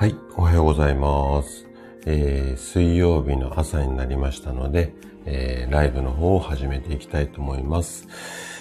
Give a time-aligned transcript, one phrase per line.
[0.00, 1.66] はい、おはようございます。
[2.06, 4.94] えー水曜日の朝になりましたので、
[5.24, 8.06] えーライブの方を始めていきたいと思います。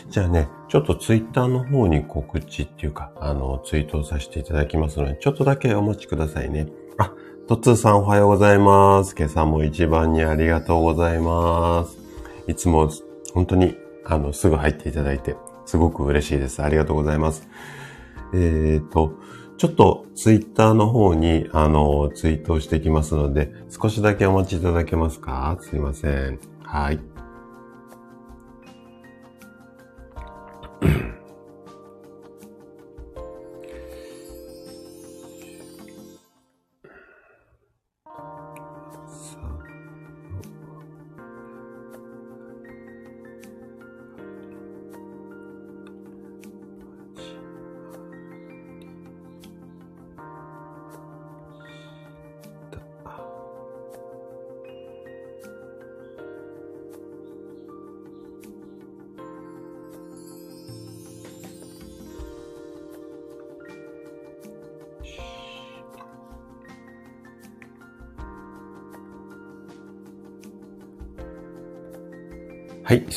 [0.09, 6.69] じゃあね、ちょっとツイッターの方に告知っていうか、あの、ツイートをさせていただきますので、ちょっとだけお待ちくださいね。
[6.97, 7.13] あ、
[7.47, 9.13] トツーさんおはようございます。
[9.15, 11.99] 今朝も一番にありがとうございます。
[12.47, 12.89] いつも
[13.35, 15.35] 本当に、あの、すぐ入っていただいて、
[15.67, 16.63] すごく嬉しいです。
[16.63, 17.47] ありがとうございます。
[18.33, 19.13] えっ、と、
[19.57, 25.57] ちょっとツイッターの方に、あの、ツイートをしてきますので、少しだけお待ちいただけますか？
[25.61, 26.39] すいません。
[26.61, 26.99] はい。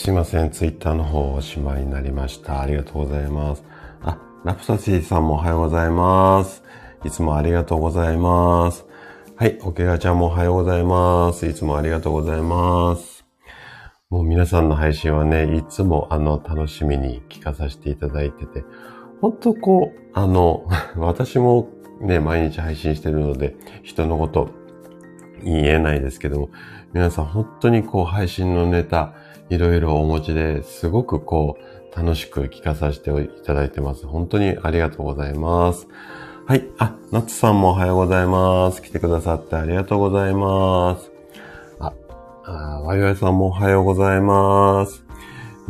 [0.00, 0.50] すいません。
[0.50, 2.62] ツイッターの方おしまいになりました。
[2.62, 3.62] ありがとうございます。
[4.00, 6.62] あ、ラプサシーさんもおはようございます。
[7.04, 8.86] いつもありがとうございます。
[9.36, 11.44] はい、オケガちゃんもおはようございます。
[11.44, 13.26] いつもありがとうございます。
[14.08, 18.64] もう皆さんの配信はね、いつもあの、楽しみに聞かさせていただいてて、
[19.20, 21.68] 本当こう、あの、 私も
[22.00, 24.48] ね、毎日配信してるので、人のこと
[25.44, 26.48] 言えないですけども、
[26.94, 29.12] 皆さん本当にこう配信のネタ、
[29.50, 34.06] いろいろお持ちですごくこう楽しく聞かさせていただいてます。
[34.06, 35.88] 本当にありがとうございます。
[36.46, 36.68] はい。
[36.78, 38.80] あ、ナッツさんもおはようございます。
[38.80, 41.10] 来てくださってありがとうございます。
[41.80, 41.92] あ、
[42.44, 45.04] あワイワイさんもおはようございます。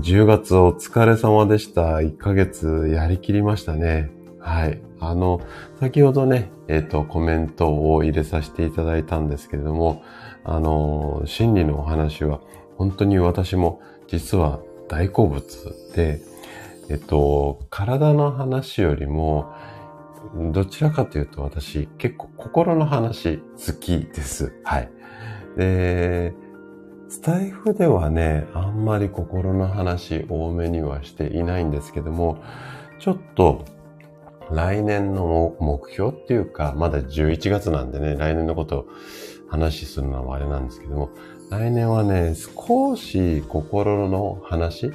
[0.00, 1.96] 10月お疲れ様でした。
[1.96, 4.10] 1ヶ月やりきりましたね。
[4.40, 4.80] はい。
[5.00, 5.40] あの、
[5.80, 10.02] 先ほどね、えっ、と、コメントを入れさせていただいたんですけれども、
[10.44, 12.40] あの、心理のお話は、
[12.80, 14.58] 本当に私も実は
[14.88, 15.44] 大好物
[15.94, 16.22] で、
[16.88, 19.52] えっと、体の話よりも、
[20.50, 24.54] どちらかというと私結構心の話好きです。
[24.64, 24.90] はい。
[25.58, 26.32] で、
[27.10, 32.42] スタイフではね、あんまり心の話多めにはしていないんですけども、
[32.98, 33.66] ちょっと
[34.50, 38.86] 来年の目標っていうか、まだ11月なんでね、来年のことを
[39.50, 41.10] 話するのはあれなんですけども、
[41.50, 44.92] 来年はね、少し心の話？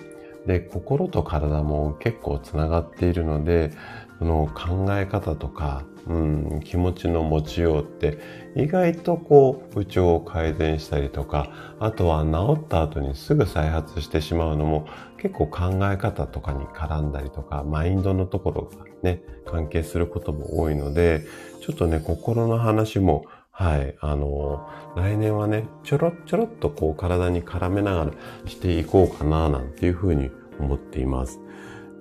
[0.47, 3.71] で、心と体も結構つながっているので、
[4.19, 8.19] その考え方とか、うん、気持ちの持ちようって
[8.55, 21.25] 意外とこう不調を改善したりとか、あとは治った後にすぐ再発してしまうのも結構考え方とかに絡んだりとか、マインドのところがね、関係することも多いので、
[21.59, 23.25] ちょっとね、心の話も
[23.57, 23.95] はい。
[24.01, 24.67] あの、
[24.97, 28.11] 来年はね、ちょろちょろっとこう体に絡めながら
[28.45, 30.29] していこうかな、なんていうふうに
[30.59, 31.39] 思っています。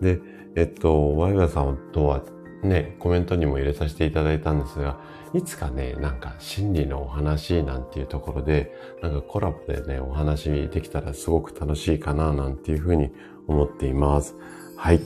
[0.01, 0.21] で、
[0.57, 2.23] えっと、ワイワイさんとは
[2.65, 4.99] ね、コメントにも入れさせていただいたんですが、
[5.33, 13.13] いつかね、なんか心理のお話なんていうところで、なんかコラボでね、お話できたらすごく楽しいかな、なんていうふうに
[13.47, 14.35] 思っています。
[14.77, 15.01] はい。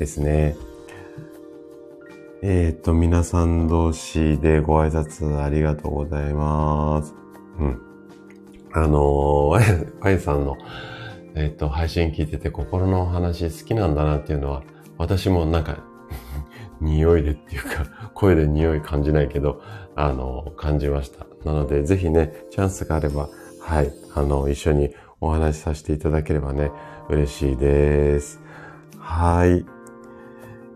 [0.00, 0.56] ですね。
[2.44, 7.14] えっ、と、皆さん同士でご挨拶ありがとうございます。
[7.60, 7.80] うん。
[8.72, 10.58] あのー、 ワイさんの、
[11.36, 14.64] えっ、と、配信聞いてて心のお話好きなんだなっていうのは、
[14.98, 15.84] 私もなんか、
[16.82, 19.62] 匂いでっていうか、 声で匂い感じないけど、
[19.94, 21.26] あの感じました。
[21.44, 23.28] なので、ぜひね、チャンスがあれば、
[23.60, 26.72] はい、あの一緒にお話しさせていただければね、
[27.08, 28.40] 嬉しいです。
[28.98, 29.64] はい。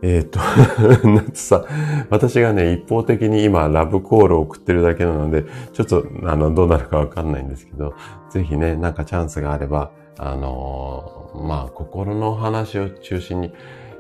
[0.03, 0.39] えっ、と、
[1.09, 1.65] なんつさ、
[2.11, 7.95] 私がね、一方的に今、ラブコールを送ってるだけなので、ちょっと、あの、どうなるかわかんないんですけど、
[8.31, 13.53] ぜひね、なんかチャンスがあれば、あのーまあ、心の話を中心に、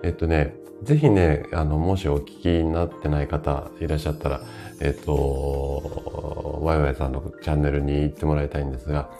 [0.02, 4.40] えっ、とね、ぜひね、あの、もしお聞きになってない方いらっしゃったら、
[4.81, 9.10] えっ、と、ワイワイさんのチャンネルに行ってもらいたいんですが、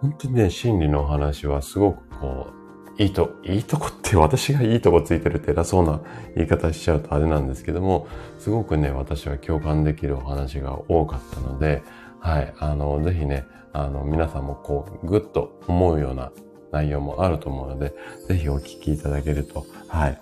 [0.00, 2.55] 本当にね、心理の話はすごくこう、
[2.98, 6.00] いいと、いいとこって私がいいとこついてるって偉そうな
[6.34, 8.06] 言い方しちゃうとあれなんですけども、
[8.38, 11.82] すごくね、私は共感できるお話が多かったので、
[12.20, 16.32] はい、あの、ぜひね、あの、皆さんもこう、ぐっと思うような
[16.72, 17.94] 内容もあると思うので、
[18.28, 20.20] ぜひお聞きいただけると、はい、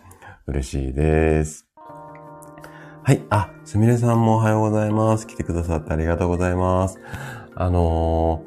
[0.49, 1.67] 嬉しいです。
[3.05, 3.23] はい。
[3.31, 5.27] あ、すみれさんもおはようございます。
[5.27, 6.99] 来てくださってありがとうございます。
[7.55, 8.43] あの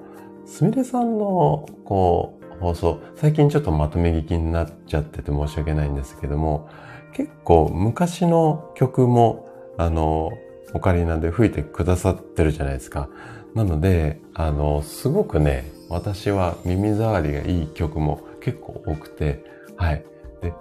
[0.45, 6.69] ー、すみれさんの、こう、放送、最近ちょっとまとめ聞きになっちゃってて申し訳ないんですけども、
[7.13, 10.31] 結構昔の曲も、あの、
[10.73, 13.09] オカリナで吹いてくださってるじゃないですか。
[13.55, 19.43] なので、あの、すごくね、私は耳障りがいい曲も結構多くて、
[19.77, 20.03] はい。
[20.41, 20.53] で、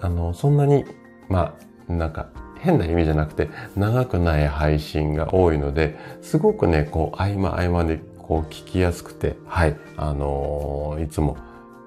[0.00, 0.84] あの、そんなに、
[1.28, 1.54] ま
[1.88, 2.30] あ、なんか、
[2.60, 11.36] 変な意味じゃなくて、長くない配信が多いので、すごくね、こう、合間合間で、こう、聞きやすくて、はい、あのー、いつも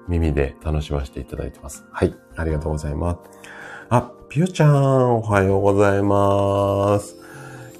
[0.08, 1.86] 耳で楽しませていただいてます。
[1.90, 3.18] はい、ありがとうございます。
[3.88, 7.16] あ、ぴよちゃん、おはようございます。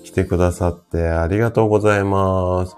[0.03, 2.75] 来てくださってありがとうございます。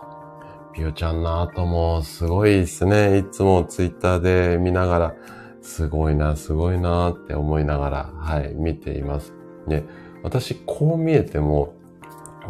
[0.74, 3.18] ぴよちゃんの後もすごいですね。
[3.18, 5.14] いつもツイッターで見ながら、
[5.62, 9.32] すごいな、すごいなって思いながら、はい、見ています。
[9.68, 9.84] ね、
[10.24, 11.74] 私こう見えても、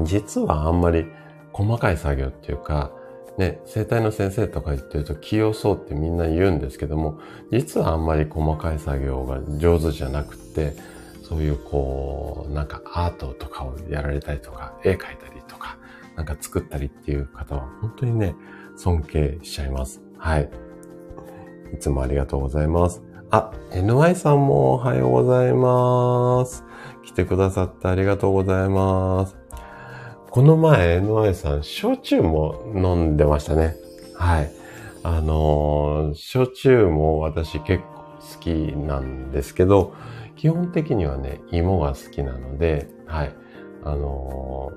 [0.04, 1.04] 実はあんまり
[1.52, 2.92] 細かい作業っていうか、
[3.38, 7.18] ね、生体の先生とか言ってると器用そうってみんな言うんですけども、
[7.50, 10.74] 実はあんまり細かい作業が上手じゃなくて、
[11.22, 15.76] そういうこう、なんかアートとかをやられたりとか、絵描いたりとか、
[16.16, 18.34] なんか作ったりっていう方は本当にね、
[18.76, 20.00] 尊敬しちゃいます。
[20.16, 20.48] はい。
[21.74, 23.02] いつもありがとうございます。
[23.30, 26.64] あ、NY さんもおはようございます。
[27.04, 29.36] 来てくださってありがとうございます。
[30.36, 33.74] この前 NY さん、焼酎も飲んでましたね。
[34.14, 34.52] はい。
[35.02, 39.94] あのー、焼酎も私結構好きなんですけど、
[40.36, 43.34] 基本的にはね、芋が好きなので、はい。
[43.82, 44.72] あの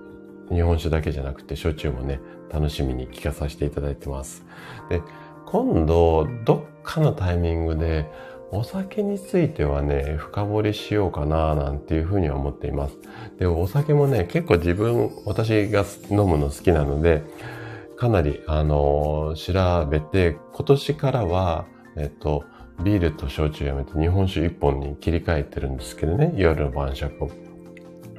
[0.50, 4.46] ー、日本酒だけじゃなくて、焼酎もね、楽しみに聞かさせていただいてます。
[4.88, 5.02] で、
[5.46, 8.10] 今度、どっかのタイミングで、
[8.52, 12.98] お酒についてはね、深掘りしようかななんていうふうには思っています。
[13.38, 17.24] で、お酒もね、結構自分、私が飲むの好きなので、
[17.96, 21.66] かなり、あのー、調べて、今年からは、
[21.96, 22.44] えっと、
[22.84, 27.30] ビールと焼酎やめて日本酒一本に切り替えてるんですけどね、夜の晩酌を。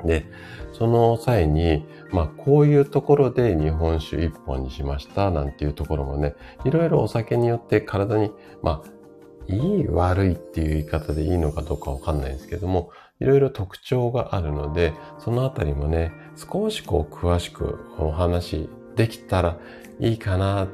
[0.04, 0.26] で、
[0.72, 6.34] その際に、まあ、こういうところで日本酒一本にしましたなんていうところもね、
[6.64, 8.30] いろいろお酒によって体に、
[8.62, 8.99] まあ、
[9.50, 19.58] いい悪いっていう言い方でいいのかどうかわかんないんですけども、いろいろ特徴があるので、そのあたりもね、少しこう詳しくお話できたら
[19.98, 20.68] いいかな。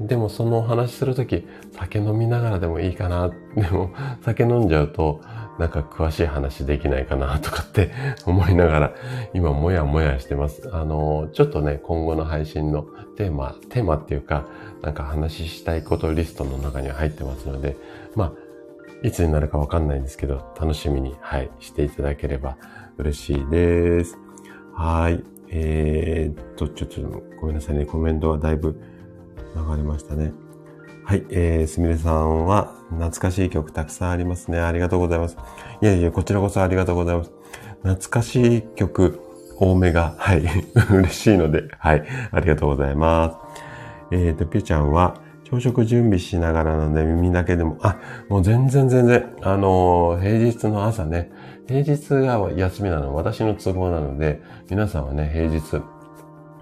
[0.00, 3.32] でもそのお話するとき、酒飲みながらでもいいかな。
[3.56, 3.90] でも
[4.22, 5.20] 酒飲んじゃうと、
[5.58, 7.90] なんか詳しい話できないかなとかって
[8.26, 8.94] 思いながら、
[9.34, 10.68] 今もやもやしてます。
[10.72, 14.46] あの、ちょっとね、今後の配信のテーマ、テーマっていうか、
[14.82, 17.76] なんか話したいことリストの中に入ってますので、
[18.14, 18.32] まあ、
[19.02, 22.56] いつになるかわかんないんですけど、楽しみに、はい、していただければ
[22.96, 24.18] 嬉しいです。
[24.74, 25.22] はい。
[25.50, 27.86] えー、っと、ちょっとごめんなさいね。
[27.86, 28.80] コメントはだいぶ
[29.54, 30.32] 流れましたね。
[31.08, 31.24] はい。
[31.30, 34.60] えー、すみれさんは懐かしい曲たくさんありますね。
[34.60, 35.38] ありがとうございます。
[35.80, 37.32] いやいや、こちらこそありがとうございます。
[37.82, 39.18] 懐かしい曲
[39.56, 40.44] 多めが、はい、
[40.92, 43.40] 嬉しいので、はい、ありがとうございま
[44.10, 44.16] す。
[44.16, 45.14] えっ、ー、と、ぴゅちゃんは、
[45.44, 47.96] 朝食準備しながらなので耳だけでも、あ、
[48.28, 51.30] もう全然全然、あの、平日の朝ね、
[51.66, 55.82] 平日が休みなの、私の都合なので、皆さんはね、平日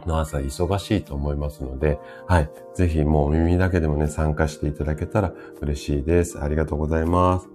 [0.07, 2.51] の朝忙しいと思いますので、はい。
[2.75, 6.41] ぜひもう耳だけでもね、参加していただけたら嬉しいです。
[6.41, 7.49] ありがとうございます。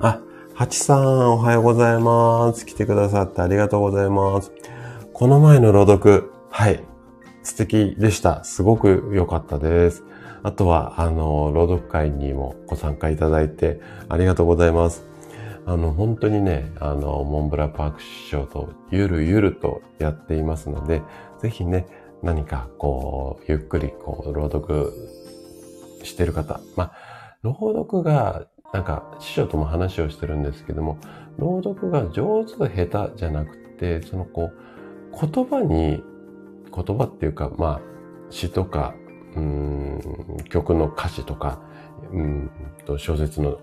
[0.00, 0.20] あ、
[0.54, 2.66] ハチさん、おはようございます。
[2.66, 4.52] 来てくださってありがとうございます。
[5.12, 6.84] この前の朗読、はい。
[7.42, 8.44] 素敵でした。
[8.44, 10.04] すごく良かったです。
[10.42, 15.04] あとは、あの、朗読会にもご参加いただいてありがとうございます。
[15.66, 21.02] あの、本当にね、あの、モンブラパーク師匠とゆるゆるとやっていますので、
[21.40, 21.86] ぜひね、
[22.22, 24.92] 何かこう、ゆっくりこう、朗読
[26.02, 26.60] してる方。
[26.76, 26.92] まあ、
[27.42, 30.98] 朗読が、なんか、師匠とも話をしてるんですけども、
[31.38, 36.02] 朗読が上手下手じゃなくて、そのこう、言葉に
[36.72, 37.80] 言葉っていうか、まあ、
[38.28, 38.94] 詩とか、
[39.34, 40.00] うん、
[40.50, 41.60] 曲の歌詞とか、
[42.12, 42.50] うん
[42.84, 43.60] と小説の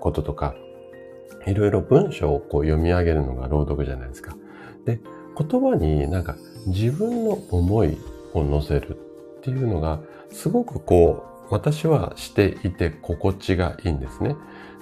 [0.00, 0.54] こととか、
[1.46, 4.36] いろいろ文章をこう読み上げるのが朗読じゃないですか。
[4.84, 5.00] で、
[5.36, 6.36] 言葉になんか
[6.68, 7.98] 自分の思い
[8.34, 8.96] を乗せる
[9.38, 14.36] っていうのが、すごくこう、私はしていて心地がいいんですね。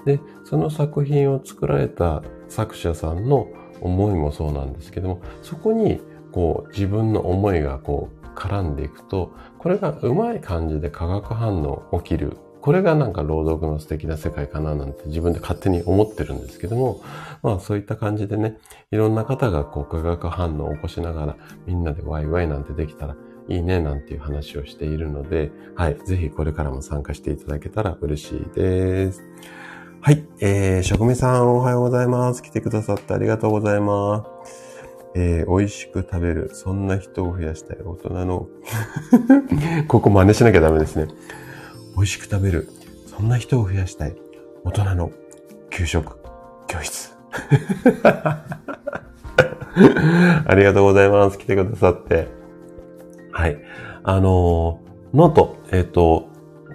[0.04, 3.48] で、その作品を作られた作者さんの
[3.80, 6.00] 思いもそうなんですけども、そこに
[6.32, 12.36] こう自分の思いがこう絡んでいくと、これがうまい感じで化学反応起きる
[12.66, 17.00] これがなんか朗読の素敵な世界かななんて自分で勝手に思ってるんですけども、
[17.40, 18.58] まあそういった感じでね、
[18.90, 23.14] いろんな方がこう化学反応を起こしながらみんなでワイワイなんてできたら
[23.48, 29.22] いいねなんていう話をしているので、はい、ぜひこれからも参加していただけたら嬉しいです。
[30.00, 32.42] はい、えー、職味さんおはようございます。
[32.42, 34.84] 来てくださってありがとうございます。
[35.14, 36.50] えー、美味しく食べる。
[36.52, 37.76] そんな人を増やしたい。
[37.84, 38.48] 大人の
[39.86, 41.06] ここ真似しなきゃダメですね。
[41.96, 42.68] 美味しく食べる。
[43.06, 44.14] そんな人を増やしたい。
[44.64, 45.10] 大人の
[45.70, 46.18] 給食
[46.68, 47.16] 教室。
[50.46, 51.38] ありがとうございます。
[51.38, 52.28] 来てくださって。
[53.32, 53.58] はい。
[54.04, 54.80] あの、
[55.14, 56.28] ノート、えっ、ー、と、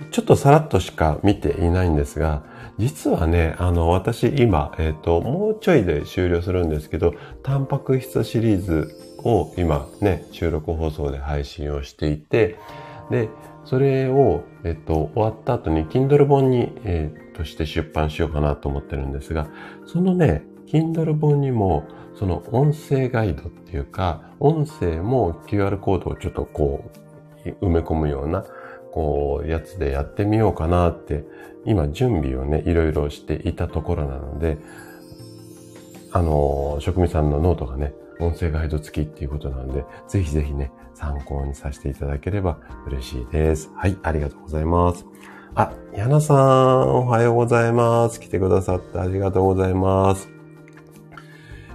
[0.09, 2.43] ちょっとさらっとしか見ていないんですが、
[2.79, 7.13] 実はね、あの、私今、えっ、ー、と、もうちょいで終了するんですけど、
[7.43, 8.89] タンパク質シリーズ
[9.23, 12.57] を今ね、収録放送で配信をしていて、
[13.11, 13.29] で、
[13.71, 19.47] それを、えっと、終わった後に Kindle 本に、えー、として出版しようかなと思ってるんですが、
[19.85, 26.91] そのね、Kindle 本にも、その音声ガイドっていうか、音声も QR コードをちょっとこ
[27.45, 28.43] う、埋め込むような、
[28.91, 31.23] こう、やつでやってみようかなって
[31.63, 34.57] 今準備をね、いろいろしていたところなので、
[36.11, 43.71] あの、職味さんのノートがね、音声ガイド付きっていうことなので、ぜひぜひね、参考にさせていただければ嬉しいです。
[43.75, 45.05] はい、ありがとうございます。
[45.55, 48.19] あ、ヤナさん、おはようございます。
[48.21, 50.29] 来てくださってありがとうございます。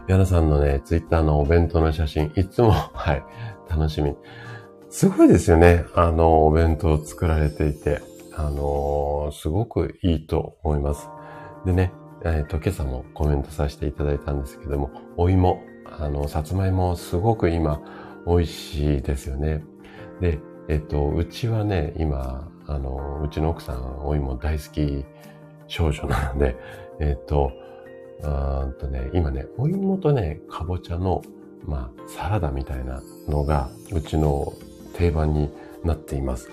[0.07, 3.25] ヤナさんのね、ツイッターのお弁当の写真、いつも、 はい、
[3.69, 4.17] 楽しみ。
[4.89, 5.85] すごいですよね。
[5.97, 8.01] あの、お弁当を作られていて。
[8.39, 11.09] あの、すごくいいと思います。
[11.65, 11.93] でね、
[12.23, 15.63] えっ、と、今朝もコメントさせていただいたんですけども、お芋、
[15.99, 17.81] あの、さつまいもすごく今、
[18.27, 19.63] 美味しいですよね。
[20.21, 25.05] で、えっ、と、うちはね、今、あの、うちの奥さん、お芋大好き
[25.69, 26.57] 少女なので、
[27.01, 27.53] えっ、と、
[28.23, 31.23] うんとね、今ね、お芋とね、かぼちゃの、
[31.65, 34.53] まあ、サラダみたいなのが、うちの
[34.95, 35.51] 定番に
[35.85, 36.51] なっています。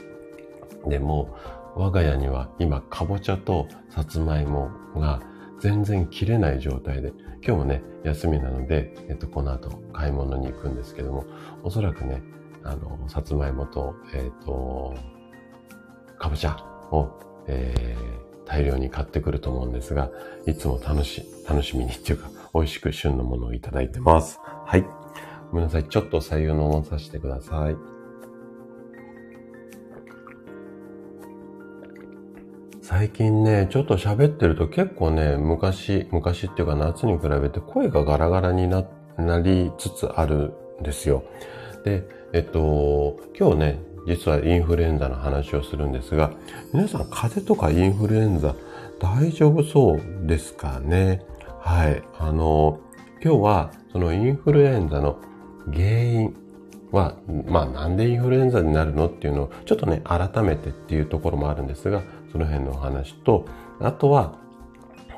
[0.87, 1.35] でも、
[1.75, 5.21] 我が家には今、かぼちゃとさつまいもが
[5.59, 7.13] 全然切れない状態で、
[7.45, 11.25] 今日もね、休みなので、えっと、この後買い物に行くんですけども、
[11.61, 12.21] おそらくね、
[12.63, 14.95] あの、さつまいもと、えっ、と、
[16.17, 16.55] かぼちゃ
[16.91, 20.09] を、えー、大量に買ってくると思うんですが、
[20.47, 24.39] いつも楽し、楽しみにっていうか、美味しく旬のものをいただいてます。
[24.41, 24.85] はい。
[25.51, 25.83] ごめんなさい。
[25.83, 27.92] ちょっと左右の音させてください。
[32.85, 38.83] 最近ね、ちょっと喋ってると結構ね、昔、昔っていうか夏に比べて声がガラガラにな、
[39.41, 41.23] りつつあるんですよ。
[41.85, 46.33] で、えっと、今日ね、実はインフルエンザの話をするんですが、
[46.73, 48.53] 皆さん風邪とかインフルエンザ
[48.99, 51.21] 大丈夫そうですかね？
[51.61, 52.03] はい。
[52.19, 52.81] あの、
[53.23, 55.19] 今日はそのインフルエンザの
[55.71, 56.35] 原因
[56.91, 57.15] は、
[57.47, 59.07] まあなんでインフルエンザになるの？
[59.07, 62.01] っていうのをちょっとね、改めてっていうところもあるんですが、
[62.33, 63.45] その辺のお話と、
[63.79, 64.33] あとは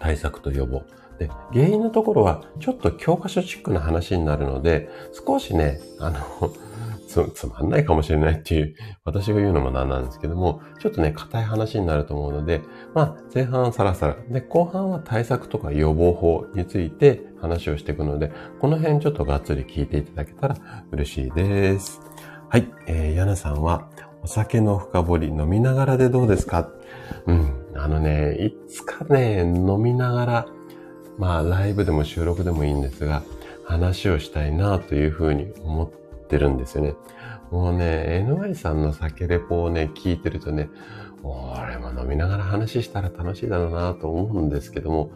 [0.02, 0.84] 対策と予防。
[1.18, 4.90] で、原因のところはちょっと教科書チックな話になるので、
[5.26, 6.20] 少しね、あの、
[7.08, 12.62] つ、つまんないかもしれないっていう、私が言うのもなんなんですけども、ちょっとね、硬い話になると思うので、
[12.94, 14.18] まあ、前半はサラサラ。
[14.30, 20.58] で、後半は対策とか予防法について話をしていくので、この辺ちょっとがっつり聞いていただけたら
[20.92, 22.02] 嬉しいです。
[22.50, 22.68] はい。
[22.88, 23.88] えー、ヤナさんは、
[24.22, 26.68] お酒の深掘り飲みながらでどうですか？
[27.28, 27.52] うん。
[27.76, 30.48] あのね、いつかね、飲みながら、
[31.18, 33.24] まあ、ライブでも収録でもいいんですが、
[33.66, 36.96] 話をしたいなというふうに思ってるんですよね。
[37.52, 40.70] もうね、NY さんの酒レポをね、聞いてるとね、
[41.24, 45.12] 俺も飲みながら話したら楽しいだろうなと思うんですけども、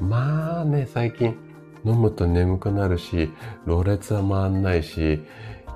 [0.00, 1.36] まあね、最近
[1.84, 3.30] 飲むと眠くなるし、
[3.66, 5.22] ろれつは回んないし、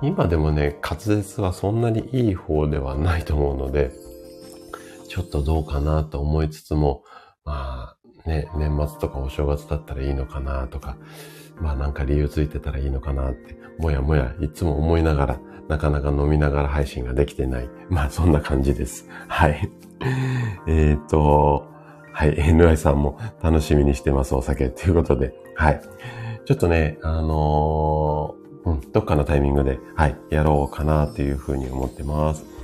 [0.01, 3.91] 今でもね、滑舌はそんなにいい方ではないと思うので、
[5.07, 7.03] ちょっとどうかなと思いつつも、
[7.45, 7.95] ま
[8.25, 10.97] あね、年末とかお正月だったらいいのかなとか、
[11.61, 17.69] まあなんか理由ついてたらいいのかなって、もやもやいつも思いながら、なかなか飲みながら配信ができてない。
[17.89, 19.07] まあそんな感じです。
[19.27, 19.69] はい。
[20.67, 21.65] えっ、と、
[22.13, 25.33] はい、NY さんも楽しみにしてます、お酒ということで。
[25.55, 25.81] はい。
[26.45, 32.56] ちょっとね、あのー、うん、どっかのタイミングで、はい、やろうかなというふうに思ってます。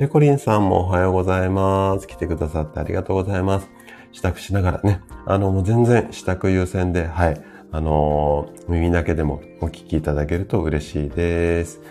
[0.00, 2.06] ペコリンさんもおはようございます。
[2.06, 3.68] 来てくださってありがとうございます。
[4.12, 11.82] 支度しながらね、あの、もう全然支度優先で、はい、あのー、耳だけでもお聞きいただけると嬉しいです。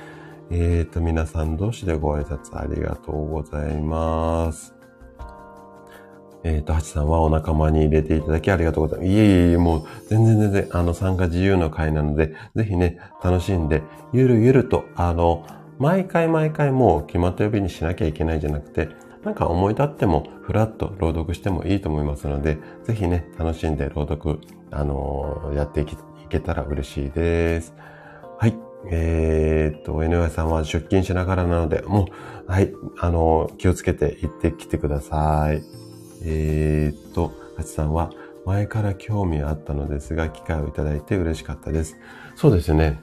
[0.50, 4.74] えーと、皆さん同士でご挨拶ありがとうございます。
[6.44, 9.12] えっ、ー、と、ハチさんはお仲間に入れていただきありがとうございます。
[9.12, 15.46] いえいえ、もう全然全然、あの、参加自由の会なので、ぜひね、楽しんで、ゆるゆると、あの、
[15.80, 18.90] 毎回毎回もう決まった曜日にしなきゃいけないじゃなくて、
[19.24, 24.40] なんか思い立ってもフラッと朗読してもいいと思いますので、ぜひね、楽しんで朗読、
[24.72, 25.86] あのー、やってい
[26.30, 27.74] けたら嬉しいです。
[28.38, 28.58] はい。
[28.90, 32.08] えー、っと、NY さんは出勤しながらなので、も
[32.48, 35.64] う、はい、あのー、気をつけて行ってきてください。
[36.24, 38.12] えー、っと、ハチさんは
[38.46, 41.98] 前から興味あったのですが、機会をいただいて嬉しかったです。
[42.36, 43.02] そうですね。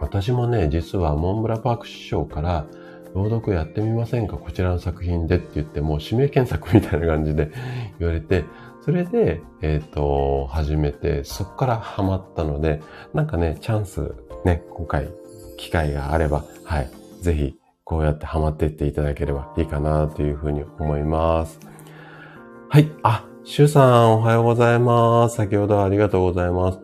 [0.00, 2.66] 私もね、実はモンブラパーク師匠から、
[3.14, 7.50] 朗読やってみませんかこちらの作品でって言ってもう指名検索みたいな感じで
[7.98, 8.44] 言われて、
[8.82, 12.82] それで、えっ、ー、と、始めて、そこからハマったので、
[13.14, 15.08] なんかね、チャンス、ね、今回、
[15.56, 21.58] 機会があれば、はい、ぜひ、こうやってハマっていっていただければいいかなというふうに思います。
[22.68, 22.90] はい。
[23.02, 25.36] あ、シュさん、おはようございます。
[25.36, 26.80] 先ほどはありがとうございます。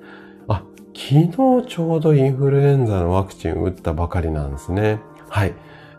[0.95, 5.01] 昨日ちょうどインフルエンザのワクチン打ったばかりなんですね。
[5.29, 5.55] はい。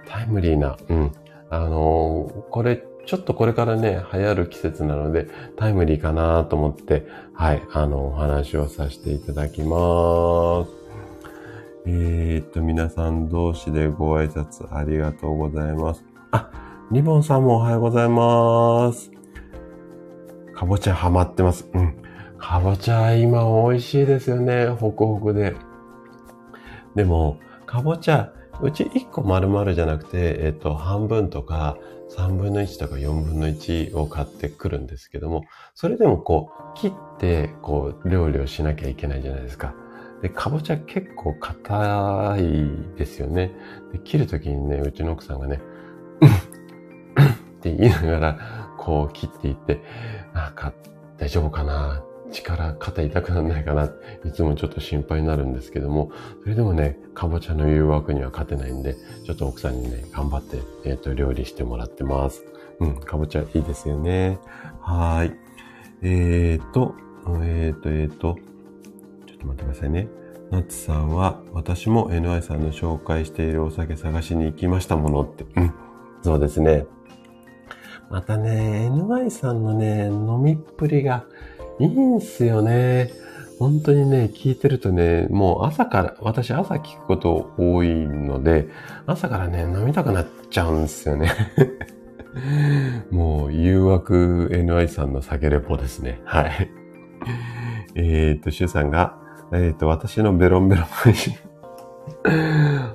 [0.08, 1.12] タイムリーな、うん。
[1.50, 10.72] あのー、これ、ちょっとこれからね、流行る季節なので、タイムリーかなと思って、はい、あの、お話をさせていただきます。
[11.86, 16.06] えー、っと、皆さん同士でご挨拶ありがとうございます。
[16.32, 16.50] あ、
[16.92, 19.12] リボンさんもおはようございます。
[20.56, 21.68] かぼちゃハマってます。
[21.74, 22.03] うん。
[22.44, 24.68] かぼちゃ今美味しいですよね。
[24.68, 25.56] ホクホクで。
[26.94, 31.78] でも、かぼちゃ、うち1個丸々じゃなくて、えっ、と、半分とか
[32.12, 39.74] 3分の1とか4分の1を買ってくるんですけども、それでもこう、切って、こう、料理をしなきゃいけないじゃないですか。
[40.22, 43.54] で、かぼちゃ結構硬いですよね。
[43.94, 45.62] で切るときにね、うちの奥さんがね、
[46.20, 46.30] うん
[47.24, 47.28] っ
[47.62, 48.38] て言いながら、
[48.78, 49.82] こう切っていって、
[50.34, 50.74] なんか
[51.18, 53.86] 大丈夫かな力、肩痛くならないかな、
[54.26, 56.12] いつもちょっと心配になるんですけども、
[56.44, 62.44] それでもね、かぼちゃの誘惑には勝てないんで、ちょっと奥さんにね、頑張って、えっ、ー、と、料理してもらってます。
[62.80, 64.40] うん、かぼちゃいいですよね。
[64.82, 65.34] はい。
[66.02, 66.96] えーと、
[67.42, 68.36] えーと、えーと、
[69.26, 70.08] ちょっと待ってくださいね。
[70.52, 75.46] ナッツさんは、私も NY さんの紹介しているお酒探しに行きましたものって。
[75.56, 75.74] うん、
[76.22, 76.86] そうですね。
[78.10, 81.26] またね、NY さんのね、飲みっぷりが、
[81.80, 83.12] いいんすよね。
[83.60, 88.68] 本当にね、聞いてるとね、もう朝から、私朝聞くこと多いので、
[89.06, 91.32] 朝からね、飲みたくなっちゃうんですよね。
[93.12, 96.20] もう、誘惑 NI さんの酒レポですね。
[96.26, 96.72] はい。
[97.96, 99.18] えっ、と、シュウさんが、
[99.54, 101.36] えっ、ー、と、私のベロンベロン配信。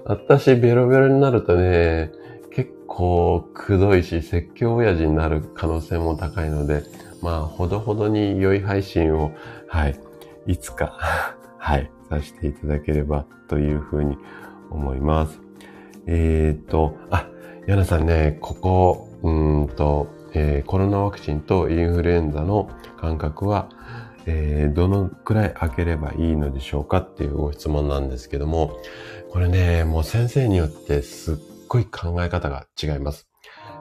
[0.05, 2.11] 私、ベロベロになるとね、
[2.51, 6.83] 結構くどいし、説教親父になる可能性も高いので、
[7.23, 9.33] まあ、ほどほどに良い配信を、
[9.69, 9.99] はい、
[10.47, 10.93] いつか
[11.59, 14.17] はい、させていただければというふうに
[14.71, 15.41] 思います。
[16.07, 17.29] えっ、と、あ、
[17.67, 19.31] ヤナさんね、ここ、う
[19.65, 23.69] んと、えー、コロナワクチンとインフルエンザの間隔は、
[24.27, 28.79] えー、どのくらい空ければいいのでしょうかっていうご質問なんですけども、
[29.31, 31.37] これね、もう先生によってすっ
[31.69, 33.29] ごい考え方が違います。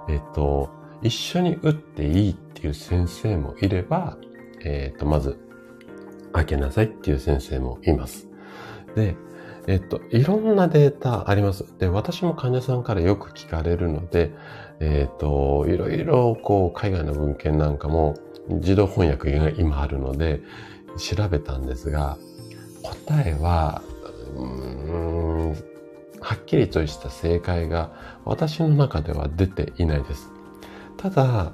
[0.09, 0.69] えっ、と、
[1.01, 4.17] 一緒に打っていいっていう先生もいれば、
[4.63, 5.37] えっ、ー、と、まず、
[6.33, 8.27] 開けなさいっていう先生もいます。
[8.95, 9.15] で、
[9.67, 11.65] えっと、いろんなデータあります。
[11.77, 14.31] で、私も患者さんからよく聞かれるので、
[14.79, 18.15] えっと、いろいろこう、海外の文献なんかも
[18.49, 20.41] 自動翻訳が今あるので、
[20.97, 22.17] 調べたんですが、
[22.81, 23.81] 答えは、
[24.35, 25.55] うん、
[26.21, 27.91] はっきりとした正解が
[28.25, 30.31] 私の中では出ていないです。
[30.97, 31.51] ただ、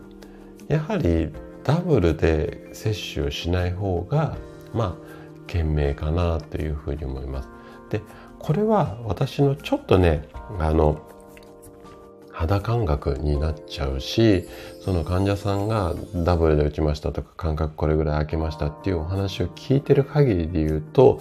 [0.74, 1.30] やはり
[1.64, 4.36] ダブルで接種をしない方が、
[4.74, 7.50] まあ、賢明かなというふうに思います。
[7.92, 8.02] で、
[8.40, 10.28] これは私のちょっとね、
[10.60, 11.08] あの、
[12.32, 14.46] 肌感覚になっちゃうし、
[14.84, 21.20] その患者さんがダブルで打ちましたとか、間隔これぐらい空けましたっていうお話を聞いてる限りで言うと、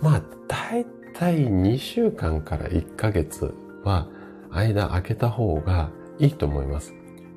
[0.00, 4.06] まあ、大体2週間から1ヶ月は
[4.52, 6.95] 間空けた方がいいと思います。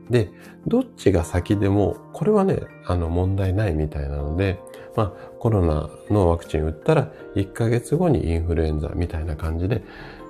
[0.10, 0.32] で、
[0.68, 4.60] どっちが先でも、これはね、あの問題ないみたいなので、
[4.96, 9.84] まあコロナのワクチン打ったら1ヶ月後にインフルエンザみたいな感じで、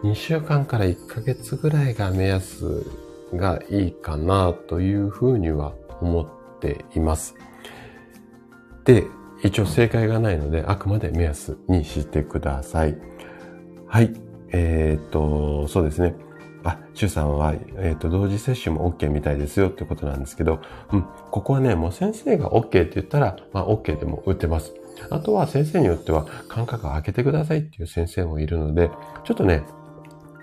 [0.03, 2.85] 2週間から1ヶ月ぐらいが目安
[3.33, 7.35] がいいかなというふうには思っています。
[8.85, 9.05] で、
[9.43, 12.97] 一応正解がないので、あくまで目安にしてください。
[13.87, 14.13] はい。
[14.51, 16.15] えー、っと、そうですね。
[16.63, 24.73] あ、シュさんは、えっ、ー、と、同時接種も OK みたいですよってことなんですけど、うん、ここはね、もう先生が OK って言ったら、まあ OK でも打ってます。
[25.09, 28.89] あとは先生によっては間隔を空けてくださいっていう先生もいるので、
[29.23, 29.63] ちょっとね、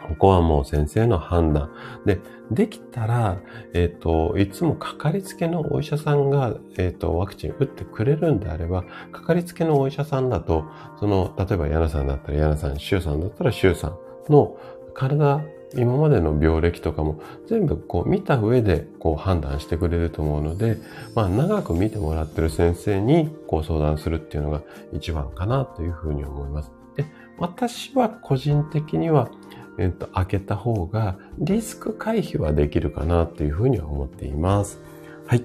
[0.08, 1.70] ここはもう先生の判断。
[2.04, 3.40] で、できたら、
[3.74, 10.64] えっ、ー、と、いつもかかりつけのお医者さんが、えっ、ー、と、ワクチン打ってくれるんであれば、かかりつけのお医者さんだと、
[11.00, 13.98] その、例えばヤナさんだったらヤナさん、シュウさんだったらシュウさん
[14.32, 14.56] の
[14.94, 15.42] 体、
[15.76, 20.78] 今までの病歴とかも全部こう見た上でこう判断してくれると思うので、
[21.14, 24.62] まあ長く見てもらってる先生にこう相談するっていうのが
[24.92, 26.72] 一番かなというふうに思います。
[26.96, 27.06] で、
[27.38, 29.30] 私は個人的には
[29.78, 34.80] えっと、開けた方がリスク回避はできるかなっていうふうには思っています。
[35.26, 35.44] はい。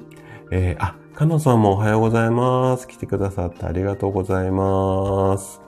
[0.51, 2.87] えー、あ、かのさんもおはようございます。
[2.87, 5.61] 来てくださってありがとうございます。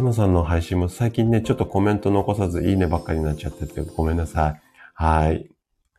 [0.00, 4.62] かのさんの配信も最近ね、ちょっとコメント残さずいいねばっかりになっちゃっててごめんなさい。
[4.94, 5.50] はい。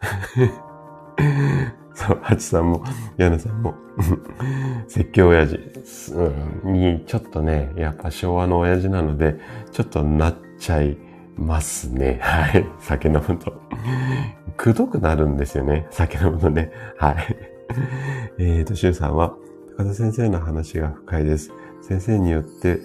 [1.93, 2.83] そう、ハチさんも、
[3.17, 3.75] ヤナさんも、
[4.87, 5.59] 説教親父
[6.63, 9.35] に、ちょっとね、やっぱ昭和の親父なので、
[9.71, 10.97] ちょっとなっちゃい
[11.37, 12.17] ますね。
[12.21, 12.65] はい。
[12.79, 13.53] 酒飲むと。
[14.57, 15.85] くどくなるんですよね。
[15.91, 16.71] 酒飲むとね。
[16.97, 17.15] はい。
[18.39, 19.35] えっ、ー、と、シュウさんは、
[19.77, 21.51] 高田先生の話が深いです。
[21.81, 22.79] 先生によって、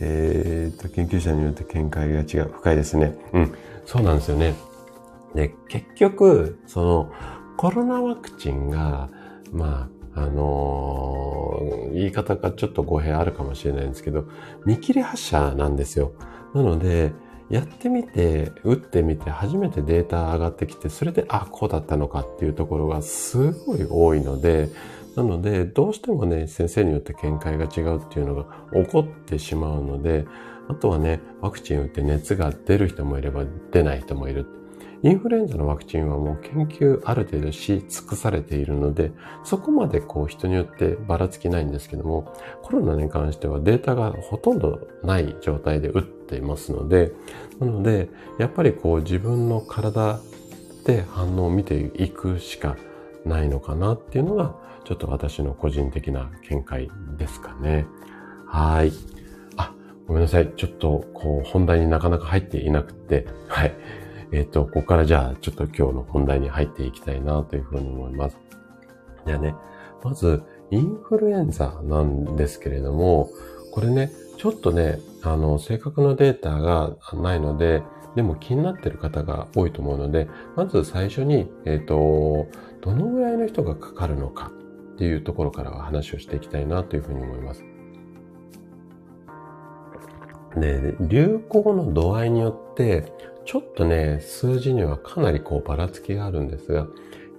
[0.00, 2.52] えっ、と、研究者によって見解が違う。
[2.52, 3.16] 深いですね。
[3.32, 3.54] うん。
[3.84, 4.54] そうなんですよね。
[5.34, 7.12] で、結局、その、
[7.56, 9.08] コロナワクチンが、
[9.52, 14.26] まあ、あのー、言い方がちょっと語弊あるかもしれないんですけど、
[14.66, 16.12] 見切り発射なんですよ。
[16.54, 17.12] なので、
[17.48, 24.68] やってみて、打ってみて、初めてデータ上がってきて、それで、あ、こうだったのかっていうところがすごい多いので、
[25.16, 30.26] なので、どうしてもね、先生によって見解が違うっていうのが起こってしまうので、
[30.68, 34.46] あとはね、ワクチン打って熱が出る人もいれば出ない人もいる。
[35.04, 39.10] インフルエンザのワクチンはもう研究ある程度し尽くされているので、
[39.42, 47.12] そこまでこう人によってばらつきないんですけども、コロナに関してはデータがほとんどない状態で打っていますので、
[47.58, 50.20] なので、やっぱりこう自分の体
[50.86, 52.76] で反応を見ていくしか
[53.24, 57.86] ないのかなっていうのが、ちょっと私の個人的な見解ですかね。
[58.46, 58.92] はい。
[59.56, 59.72] あ、
[60.06, 60.52] ごめんなさい。
[60.56, 63.74] ちょっと、こう、本題になかなか入っていなくて、はい。
[64.32, 68.38] えっ、ー、と、ここからじゃあ、ちょっと今日の本題に入っていきたいなというふうに思います。
[69.26, 69.54] じゃあね、
[70.02, 73.30] まず、インフルエンザなんですけれども、
[73.72, 77.82] これね、ちょっとね、あの、正確なデータがないので、
[78.16, 82.48] でも気になっている方が多いと思うので、まず最初に、えっ、ー、と、
[82.80, 84.50] どのぐらいの人がかかるのか
[85.02, 87.64] っていうところからは話をしていきたいなというふうに思います。
[90.54, 93.12] で、流行の度合いによって、
[93.44, 96.86] ちょっとね、数字にはかなりこうばらつきがあるんですが、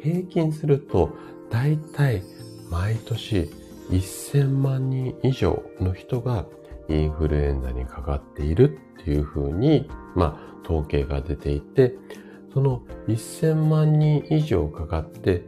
[0.02, 1.12] 平均すると、
[1.50, 2.22] だいたい
[2.70, 3.50] 毎年
[3.92, 6.46] 1000万人以上の人が
[6.90, 11.96] インフルエンザにかかっているっていうふうに、まあ、統計が出ていて、
[12.54, 15.46] その1000万人以上かかって、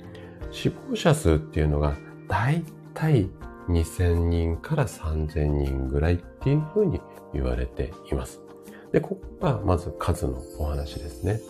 [0.51, 1.97] 死亡者数っていうのが
[2.27, 3.29] だいたい
[3.69, 7.01] 2000人から3000人ぐらいっていうふうに
[7.33, 8.41] 言われています。
[8.91, 11.41] で、ここがまず数のお話ですね。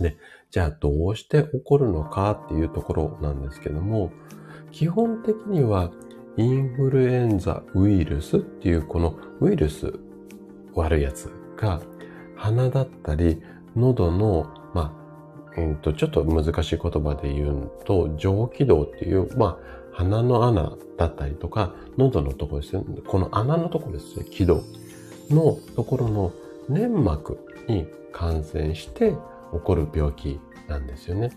[0.00, 0.16] で、
[0.50, 4.12] じゃあどうして起こるのかっていうところなんですけども、
[4.72, 5.90] 基本的には
[6.36, 9.92] インフルエンザウイルスっていうこのウイルス
[10.74, 11.80] 悪いやつが
[12.36, 13.42] 鼻だったり
[13.74, 14.94] 喉の、ま
[15.56, 22.84] あ、うんと、ちょっと難しい言葉で言うと、上気道っていう、まあ、鼻の穴だったりとか、喉のところですね。
[23.06, 24.26] この穴のところですね。
[24.30, 24.62] 気道
[25.30, 26.32] のところの
[26.68, 29.12] 粘膜に感染して
[29.52, 31.30] 起こる病気なんですよね。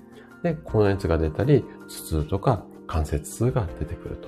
[0.44, 4.28] で、高熱が出たり、頭痛とか関節痛が出てくると。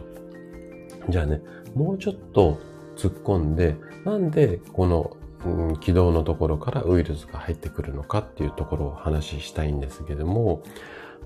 [1.09, 1.41] じゃあね、
[1.75, 2.57] もうちょっと
[2.95, 10.63] 突っ込んで、なんでこの、うん、軌道のところからウイルスが入ってくるのかっていうところをお話したいんですけども、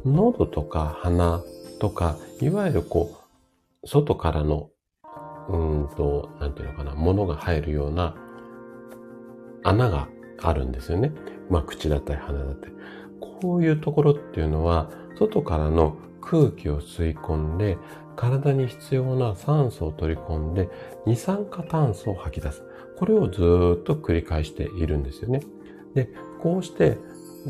[0.05, 1.43] 喉とか鼻
[1.79, 3.15] とか、いわゆるこ
[3.83, 4.69] う、外からの、
[5.49, 8.15] うんと、なんていうのかな、物が入るような
[9.63, 10.07] 穴が
[10.41, 11.11] あるんですよね。
[11.49, 12.73] まあ、口だったり鼻だったり。
[13.41, 17.77] こういうところっていうのは、外からの空気を吸い込んで、
[18.15, 20.69] 体に必要な酸素を取り込んで、
[21.05, 22.63] 二酸化炭素を吐き出す。
[22.97, 25.41] これをずっと繰り返しているんですよね。
[25.93, 26.09] で、
[26.41, 26.97] こうして、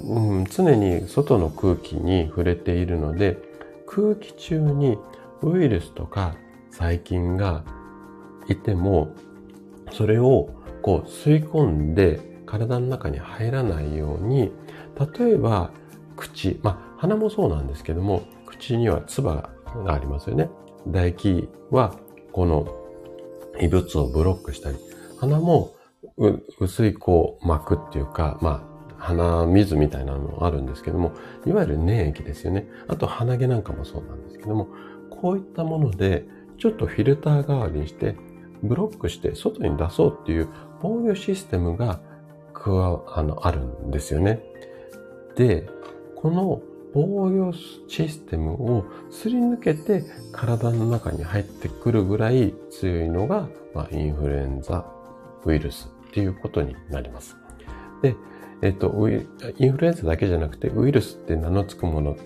[0.03, 3.37] うん、常に外の空気に触れているので、
[3.87, 4.97] 空気中に
[5.41, 6.35] ウイルスとか
[6.71, 7.63] 細菌が
[8.47, 9.15] いても、
[9.91, 10.49] それを
[10.81, 14.51] こう吸い込んで体の中に入らないように
[15.17, 15.71] 例えば、
[16.15, 20.49] 口、まあ、鼻もそうなんですけども、口には唾がありますよね。
[20.85, 21.95] 唾液は、
[22.31, 22.67] この
[23.59, 24.77] 異物をブロックしたり、
[25.19, 25.73] 鼻も
[26.59, 28.74] 薄いこう膜っていうか、まあ、
[29.05, 31.13] 鼻水みたいなのあるんですけども、
[31.45, 32.67] いわゆる粘液ですよね。
[32.87, 34.67] あと鼻毛なんかもそうなんですけども、
[35.11, 36.25] こういったもので、
[36.57, 38.15] ちょっとフィルター代わりにして、
[38.63, 40.49] ブロックして外に出そうっていう
[40.81, 41.99] 防御システムが
[42.53, 44.41] 加わ、あの、あるんですよね。
[45.35, 45.67] で、
[46.15, 46.61] この
[46.93, 47.53] 防御
[47.87, 54.85] システムをすり抜けて体の中に入ってくるぐらい強いのが、まあ、インフルエンザ
[55.43, 57.35] ウイルスっていうことになります。
[58.01, 58.15] で、
[58.61, 59.09] えっと、
[59.57, 62.17] インフルエンザだけじゃなくてウイルスって名の付くもの、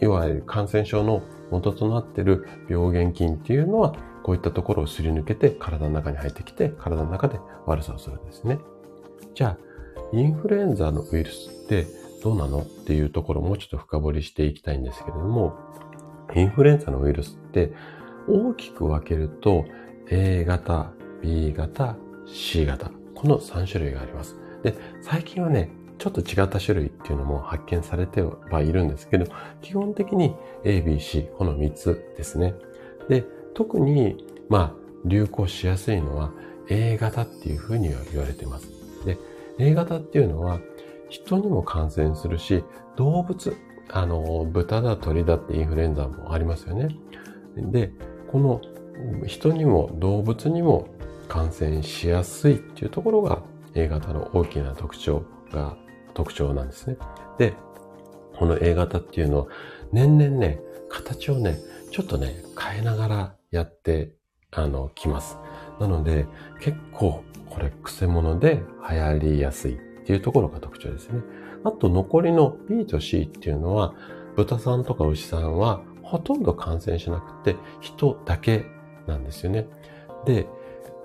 [0.00, 8.58] いわゆる感染症の元となっている病原菌っていうのはこういったところをすり抜けて体の中に入ってきて体の中で悪さをするんですね。
[9.34, 9.58] じゃあ、
[10.12, 11.86] インフルエンザのウイルスって
[12.22, 15.54] どうなのっていうところをもうちょっと深掘りしていきたいんですけれども、
[16.34, 17.72] インフルエンザのウイルスって
[18.26, 19.66] 大きく分けると
[20.10, 20.92] A 型、
[21.22, 22.90] B 型、C 型。
[23.14, 24.36] この3種類があります。
[24.64, 29.26] で、最近はね、ちょっと違った種類っていうのも発見されてはいるんですけど、
[29.62, 32.54] 基本的に A、B、C、この3つですね。
[33.08, 33.24] で、
[33.54, 34.72] 特に、まあ、
[35.04, 36.32] 流行しやすいのは
[36.68, 38.68] A 型っていうふうには言われてます。
[39.04, 39.18] で、
[39.58, 40.60] A 型っていうのは
[41.10, 42.64] 人にも感染するし、
[42.96, 43.56] 動物、
[43.90, 46.88] あの、豚だ鳥だってインフルエンザもありますよね。
[47.56, 47.92] で、
[48.32, 48.60] この
[49.26, 50.88] 人にも動物にも
[51.28, 53.42] 感染しやすいっていうところが
[53.74, 55.76] A 型の大きな特徴が
[56.14, 56.96] 特徴なんですね。
[57.38, 57.54] で、
[58.36, 59.46] この A 型っていうのは
[59.92, 61.58] 年々ね、形をね、
[61.90, 64.14] ちょっとね、変えながらやって
[64.56, 65.38] あの、来ます。
[65.80, 66.26] なので、
[66.60, 71.20] 結構これ癖者で流行りやすいっていうところが特徴ですね。
[71.64, 73.94] あと残りの B と C っていうのは、
[74.36, 78.66] 豚さんとか牛さんはほとんど感染しなくて人だけ
[79.06, 79.66] なんですよね。
[80.26, 80.46] で、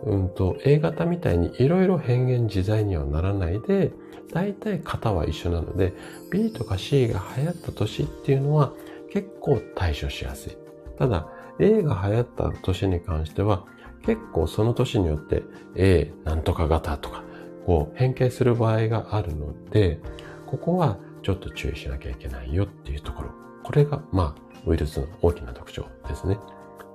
[0.03, 3.91] うんと、A 型みたいにいろいろ変幻自在にはならないで、
[4.31, 5.93] 大体型は一緒なので、
[6.31, 8.73] B とか C が流行った年っていうのは
[9.11, 10.57] 結構対処しやすい。
[10.97, 11.27] ただ、
[11.59, 13.65] A が流行った年に関しては、
[14.05, 15.43] 結構その年によって
[15.75, 17.23] A なんとか型とか、
[17.65, 19.99] こう変形する場合があるので、
[20.45, 23.29] ここはちょっと注意しなきゃいけないよっていうところ。
[23.63, 26.37] これが、まあ、ウイルスの大きな特徴ですね。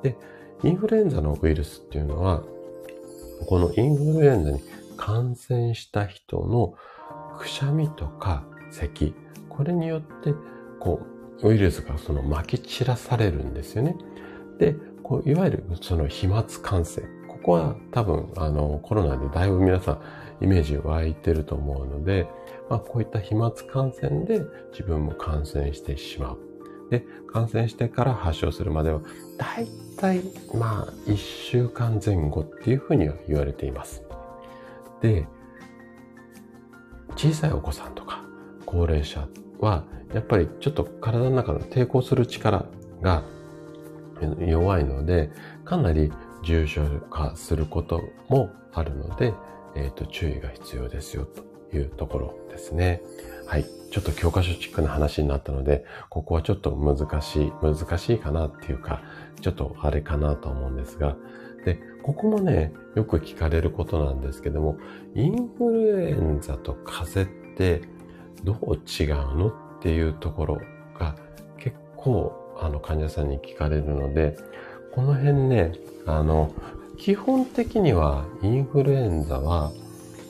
[0.03, 0.17] で、
[0.65, 2.43] インフルエンザのウイルスっていうのは、
[3.45, 4.61] このインフルエンザに
[4.97, 6.75] 感染した人の
[7.39, 9.15] くしゃみとか咳、
[9.49, 10.35] これによって、
[10.81, 11.01] こ
[11.43, 13.97] う、ウイルスがその撒き散らされるんですよね。
[14.59, 17.07] で、こういわゆるその飛沫感染。
[17.29, 19.93] ここは多分、あの、コロナでだいぶ皆さ
[20.41, 22.27] んイメージ湧いてると思うので、
[22.71, 26.54] まあ、こういった飛沫感染で自分も感染してしまう。
[26.91, 29.01] で、感染してから発症するまでは、
[29.39, 30.23] だいたい、
[30.55, 34.03] まあ、1週間前後っていうふうには言われています。
[35.01, 35.27] で、
[37.17, 38.25] 小さいお子さんとか
[38.67, 39.29] 高齢者
[39.61, 42.67] は、やっぱりちょっと体の中の抵抗する力
[43.01, 43.23] が
[44.39, 45.31] 弱いので、
[45.65, 46.13] かなり
[46.45, 49.35] 重症化することもあるので、
[49.75, 53.03] えっ、ー、と、注意が必要ですよというところですね。
[53.47, 53.67] はい。
[53.91, 59.03] ちょっと教科書チックな話になったので、ここはちょっと難しい、難しいかなっていうか、
[59.41, 61.17] ちょっとあれかなと思うんですが、
[61.65, 64.79] で、ここもね、よく聞かれることなんですけども、
[65.15, 67.83] インフルエンザと風邪って
[68.43, 70.61] どう違うのっていうところ
[70.99, 71.17] が
[71.59, 74.37] 結構あの患者さんに聞かれるので、
[74.93, 75.73] この辺ね、
[76.07, 76.53] あの、
[76.99, 79.73] 基本的にはインフルエンザは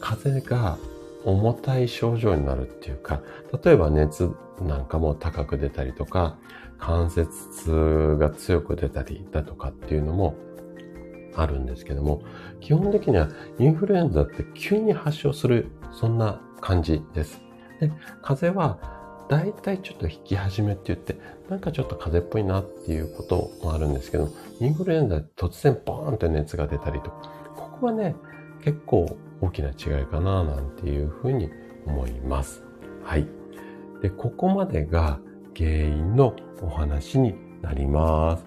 [0.00, 0.79] 風邪が
[1.25, 3.23] 重たい症状になるっていうか、
[3.65, 6.39] 例えば熱なんかも高く出たりとか、
[6.79, 10.35] 関節痛が強く出たりだとかっていうのも
[11.35, 12.23] あるんですけども、
[12.61, 17.41] 基本的にはインフルエンザって急に発症する、そんな感じです。
[17.81, 17.91] で、
[18.23, 18.79] 風邪は
[19.29, 24.29] 大体ちょっと引き始めって言って、なんかちょっと風邪っぽいなっていうこともあるんですけど、
[24.61, 28.15] インフルエンザ突然ボーンって熱が出たりとか、ここはね、
[28.63, 31.51] 結構大きな違いかななんていうふうに
[31.87, 32.65] 思います。
[33.03, 33.27] はい。
[34.01, 35.19] で、ここまでが
[35.57, 38.45] 原因のお話になります。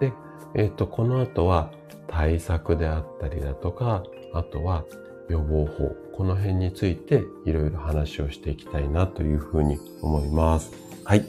[0.00, 0.12] で、
[0.54, 1.70] えっ、ー、と、この後は
[2.06, 4.02] 対策であったりだとか、
[4.34, 4.84] あとは
[5.28, 10.72] 予防法、この辺についていろいろ話をしていきたいなというふうに思います。
[11.04, 11.24] はい。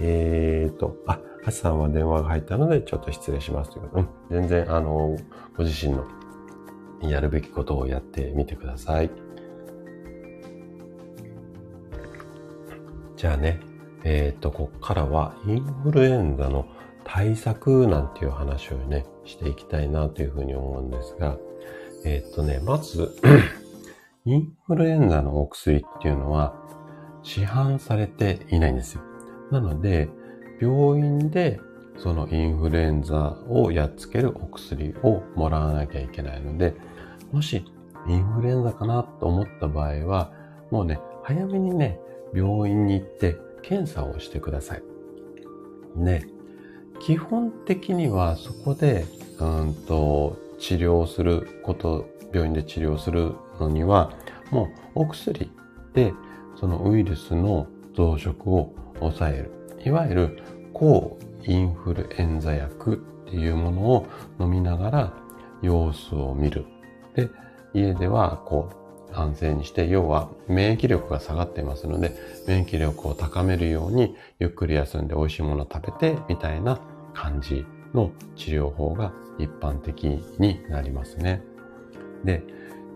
[0.00, 4.00] えーと、あ、ハチさんは電話が入ったのでちょっと失礼しますということ。
[4.00, 5.16] うん、全然、あの、
[5.56, 6.04] ご自身の
[7.10, 9.10] やるべきことをやってみてください。
[13.16, 13.60] じゃあね、
[14.04, 16.66] えっ、ー、と、こっからはインフルエンザの
[17.04, 21.38] 対策なんていう話をね、していきたいなというふうに思うんですが、
[22.04, 23.14] えっ、ー、とね、まず
[24.26, 26.54] インフルエンザのお薬っていうのは
[27.22, 29.02] 市販されていないんですよ。
[29.50, 30.08] なので、
[30.60, 31.60] 病院で
[31.96, 36.74] そのインフルエンザをやっつけるお薬をもらわなきゃいけないので、
[37.32, 37.64] もし
[38.06, 40.32] インフルエンザかなと思った場合は、
[40.70, 41.98] もうね、早めにね、
[42.34, 44.82] 病院に行って検査をしてください。
[45.96, 46.26] ね、
[47.00, 49.04] 基本的にはそこで、
[49.40, 54.12] うんと、治療すること、病院で治療するのには、
[54.50, 55.50] もうお薬
[55.92, 56.12] で
[56.56, 59.50] そのウイルスの増殖を抑える。
[59.84, 62.94] いわゆる抗インフルエンザ薬
[63.26, 64.06] っていうものを
[64.40, 65.12] 飲みながら
[65.62, 66.64] 様子を見る。
[67.14, 67.30] で、
[67.72, 68.70] 家ではこ
[69.12, 72.12] う安静にして、要は免疫力が下がっていますので、
[72.46, 76.80] 免疫力を高めるようにゆっくり休んで美味しいものを食べてみたいな
[77.12, 80.04] 感じの治療法が一般的
[80.38, 81.42] になりますね。
[82.24, 82.42] で、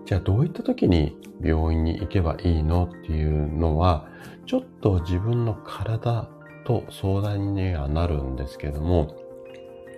[0.07, 4.09] じゃあどういった時に病院に行けばいいのっていうのは、
[4.47, 6.29] ちょっと自分の体
[6.65, 9.15] と相談にはなるんですけども、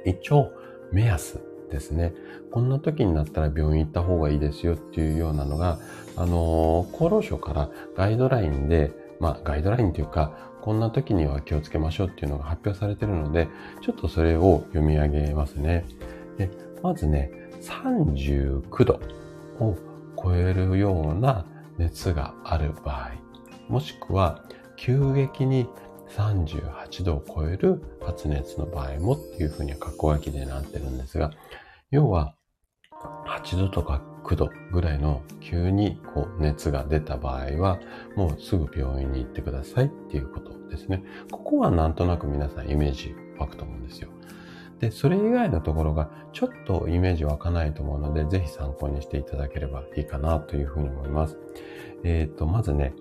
[0.04, 0.50] 一応
[0.92, 2.12] 目安ですね。
[2.50, 5.78] こんな時になったら病院行った方がいいですよっていうようなのが、
[6.16, 13.48] あの、厚労省からガイドラインで、まあガイドラインというか、こんな時には気をつけましょうっていうのが発表されてるので、
[13.80, 15.87] ちょっとそれを読み上げますね。
[16.37, 16.50] で
[16.83, 17.30] まずね、
[17.62, 19.00] 39度
[19.59, 19.76] を
[20.22, 21.46] 超えるような
[21.78, 23.12] 熱がある場合、
[23.68, 24.44] もしくは
[24.76, 25.66] 急激に
[26.16, 31.30] 38度を超える発熱の場合もっていうふうには括弧書きでなってるんですが、
[31.90, 32.35] 要は
[33.26, 37.81] 8度とか9度ぐらいの急にこう熱が出た場合は、
[38.16, 41.03] もうすぐ病院に行ってくださいっていうことですね。
[41.31, 44.11] ここはなんとなく皆さんイメージ湧くと思うんですよ。
[44.79, 51.37] で、それ以外のところがちょっとイメージ湧かないと思うので、ぜひ参考にしていただければいいかなというふうに思います。
[52.05, 52.94] えっ、ー、と、まずね、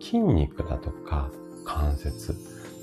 [0.00, 1.30] 筋肉だとか
[1.64, 2.34] 関節、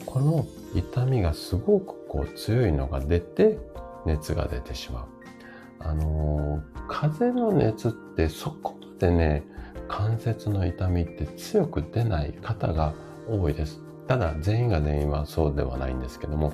[0.06, 3.60] この痛みがすごくこう強いのが出て
[4.06, 5.20] 熱が出てしまう。
[5.84, 9.44] あのー、風邪の熱ってそこまでね、
[9.88, 12.94] 関節の痛みって強く出ない方が
[13.28, 13.82] 多いです。
[14.08, 16.54] ただ全員が全員はそうではないんですけども、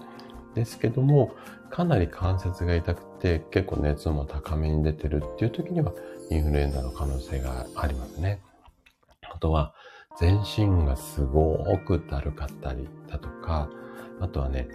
[0.56, 1.32] ですけども、
[1.70, 5.92] かなり関節が痛くて結構熱も高めに出てるっていう時には
[6.32, 8.42] インフルエンザの可能性がありますね。
[9.30, 9.74] あとは
[10.20, 13.70] 全身がすごくだるかったりだとか、
[14.22, 14.70] あとはね、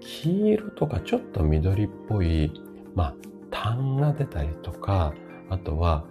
[0.00, 2.52] 黄色とかちょっと緑っぽい、
[2.96, 3.14] まあ、
[3.52, 5.14] 痰が出たりとか、
[5.48, 6.04] あとは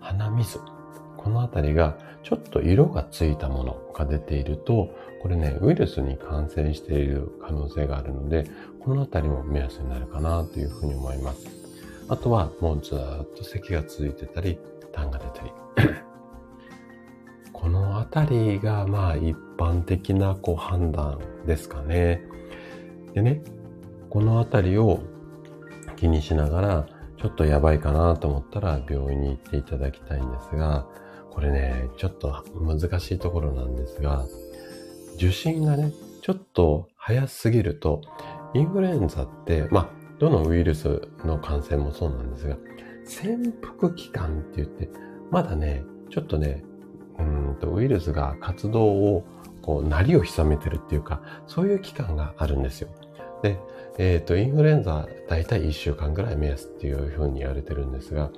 [0.00, 0.58] 鼻水。
[1.16, 8.46] このあたりがちょっと色がついたものが出ていると、これね、ウイルスに感染している可能性があるので、
[8.80, 11.46] このあたりも目安になるかなというふうに思います。
[12.08, 12.98] あとはもうずっ
[13.34, 14.58] と咳が続いてたり、
[14.92, 15.52] 痰が出たり。
[17.52, 22.22] このあたりがまあ一般的なこう判断ですかね。
[23.14, 23.42] でね、
[24.10, 25.00] このあたりを
[26.04, 26.86] 気にしながら、
[27.16, 30.86] ちょっとやばいかなと思ったら病院に行っていただきたいんですが、
[31.30, 34.26] これね、ちょっと難しいところなんですが、
[35.16, 38.02] 受診がね、ちょっと早すぎると、
[38.52, 39.88] インフルエンザって、まあ、
[40.18, 42.58] どのウイルスの感染もそうなんですが、
[43.06, 44.90] 潜伏期間って言って、
[45.30, 46.62] まだね、ちょっとね、
[47.18, 49.24] うんとウイルスが活動を、
[49.62, 52.90] こう、なりを潜めてるっていうか、そういう期間があるんですよ。
[53.42, 53.58] で、
[53.98, 58.30] えっ、ー、と、インフルエンザ、だいたい1週間ぐらい目安っていうふうに言われてるんですが、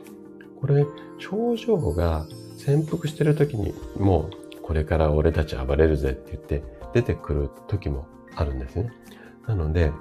[0.60, 0.84] これ、
[1.18, 8.90] 症状が潜伏してる時にもうこれから俺たち暴れるぜって言って出てくる時もあるんですね。
[9.46, 9.92] なので、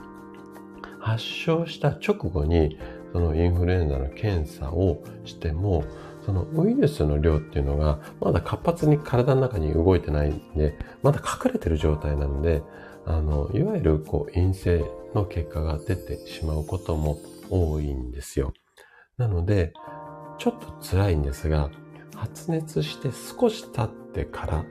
[0.99, 2.79] 発症した直後に
[3.13, 5.83] そのインフルエンザの検査をしても、
[6.25, 12.63] そのウイルスの量っていうのがまだ活発に体の中に動いてないんで、まだ隠れてる状態なので、
[13.05, 14.83] あの、いわゆるこう陰性
[15.15, 17.17] の結果が出てしまうことも
[17.49, 18.53] 多いんですよ。
[19.17, 19.73] なので、
[20.37, 21.71] ちょっと辛いんですが、
[22.15, 24.65] 発熱して少し経ってから、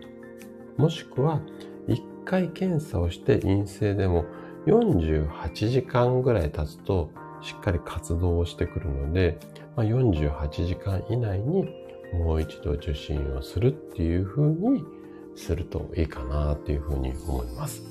[0.77, 1.41] もしくは
[1.89, 4.25] 1回検査をして陰性でも
[4.67, 7.11] 48時間ぐらい経つと
[7.43, 9.39] しっかり活動をしてくるので、
[9.77, 11.69] まあ、48時間以内に
[12.15, 14.85] もう一度受診をするっていう風に
[15.37, 17.83] するといいかなっていう風に思います。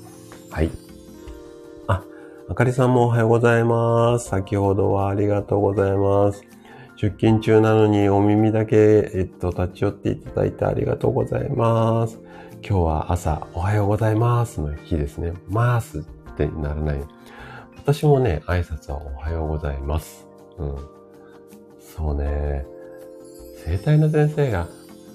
[0.50, 0.83] はい。
[2.46, 4.28] あ、かりさんもおはようございます。
[4.28, 6.42] 先ほどはありがとうございます。
[6.96, 8.76] 出勤中なのにお耳だけ、
[9.14, 12.20] えっと、立ち寄っていただいてありがとうございます。
[12.62, 15.32] 今日は朝おはようございますの日ですね。
[15.48, 16.02] まーすっ
[16.36, 17.00] てならない。
[17.76, 20.26] 私もね、挨拶はおはようございます。
[20.58, 20.76] うん。
[21.80, 22.66] そうね。
[23.64, 24.68] 生体の先生が、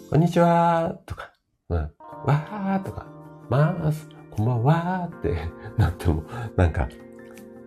[0.10, 1.32] こんにちはとか、
[1.70, 3.06] うん、わーとか、
[3.50, 5.38] まーす、こんばんはーって
[5.78, 6.24] なっても、
[6.56, 6.90] なんか、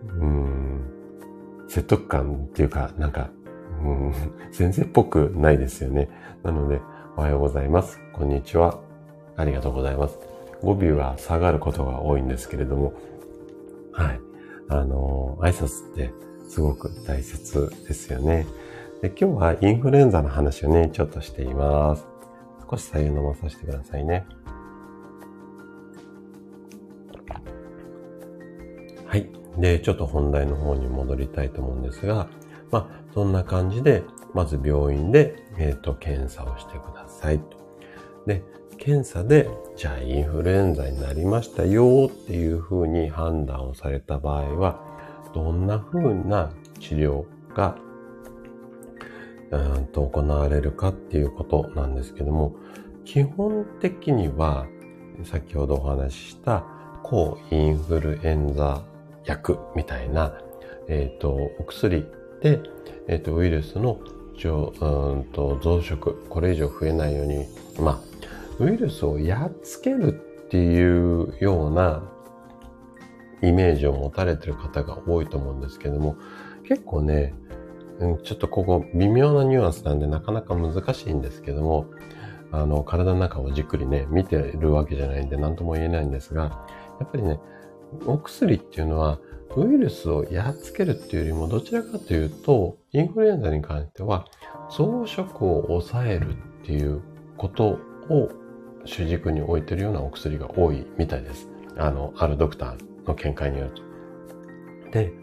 [0.09, 0.81] うん、
[1.67, 3.29] 説得感っていうか、なんか、
[3.81, 4.13] うん、
[4.51, 6.09] 先生っぽくないですよね。
[6.43, 6.81] なので、
[7.15, 7.99] おはようございます。
[8.13, 8.79] こんにちは。
[9.35, 10.19] ありがとうございます。
[10.61, 12.93] 語尾は下がることが多いんですけれども、
[13.91, 14.19] はい。
[14.69, 16.13] あの、挨拶って
[16.47, 18.45] すごく大切ですよね。
[19.01, 22.05] で今日はインフルエンザの話をね、ちょっとしています。
[22.69, 24.25] 少し左右飲まさせてくださいね。
[29.05, 29.42] はい。
[29.57, 32.27] で、ちょっと本題の方に戻りたいと思うんですが、
[32.71, 37.57] まあ、そんな感じで、まず病院で、えっ、ー、と、検査をしてくださいと。
[38.25, 38.43] で、
[38.77, 44.79] 検査で、じゃあインフルエンザになりましたよっていうふうに判断をされた場合は、
[45.33, 47.25] どんなふうな治療
[47.55, 47.77] が
[49.51, 52.55] うんと行われるかっていうことなんですけども、
[53.05, 54.67] 基本的には、
[55.23, 56.65] 先ほどお話しした
[57.03, 58.83] 抗インフルエンザ
[59.25, 60.37] 薬みたいな、
[60.87, 62.05] えっ、ー、と、お薬
[62.41, 62.61] で、
[63.07, 63.99] えっ、ー、と、ウイルスの
[64.35, 67.45] うんと増殖、これ以上増えないように、
[67.79, 72.03] まあ、ウイルスをやっつけるっていうような
[73.41, 76.17] イメージを持たれてる方が多いと思うんですけども、
[76.67, 77.33] 結構ね、
[78.23, 81.85] ちょっとここ微妙なニュアンスなんでなかなか難しいんですけども、
[82.51, 86.67] あの、体の中をじっくりね、見てるわけじゃないんで何とも言えないんですが、
[86.99, 87.39] やっぱりね、
[88.05, 89.19] お薬っていうのは
[89.55, 94.25] ウイルスをやっつけるっていうよりもどちらかというと、インフルエンザに関しては
[94.75, 97.01] 増殖を抑えるっていう
[97.37, 97.79] こと
[98.09, 98.29] を
[98.85, 101.49] 主軸に置いてるようなお薬が多いみたいです。
[101.77, 103.81] あの、あるドクターの見解によると。
[104.91, 105.13] で、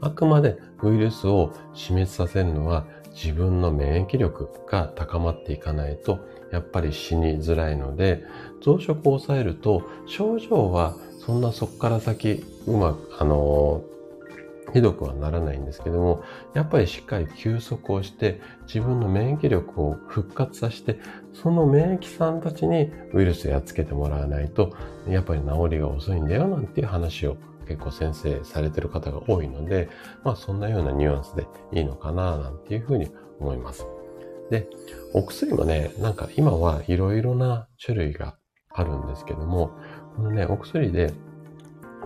[0.00, 6.20] あくまでウイルスを死滅させるのは自分の免疫力が高まっていかないと
[6.52, 8.22] やっぱり死にづらいので
[8.62, 10.96] 増殖を抑えると症状は
[11.28, 13.84] そんなそこから先うまくあの
[14.72, 16.24] ひどくはならないんですけども
[16.54, 20.98] やっぱりしっかり休息をして自分の免疫力を復活させて
[21.34, 24.74] その免疫さんたちにウイルスをやっつけてもらわないと
[25.06, 29.90] やっぱり治りが遅いんだよなんていう話を結構先生されてる方が多いので、
[30.24, 33.86] まあそんなようなニュアンスでいいのかななんていうふうに思います。
[34.50, 34.66] で、
[35.12, 38.38] お薬もね、なんか今はいろいろな種類が
[38.70, 39.72] あるんですけども、
[40.18, 41.12] このね、お薬で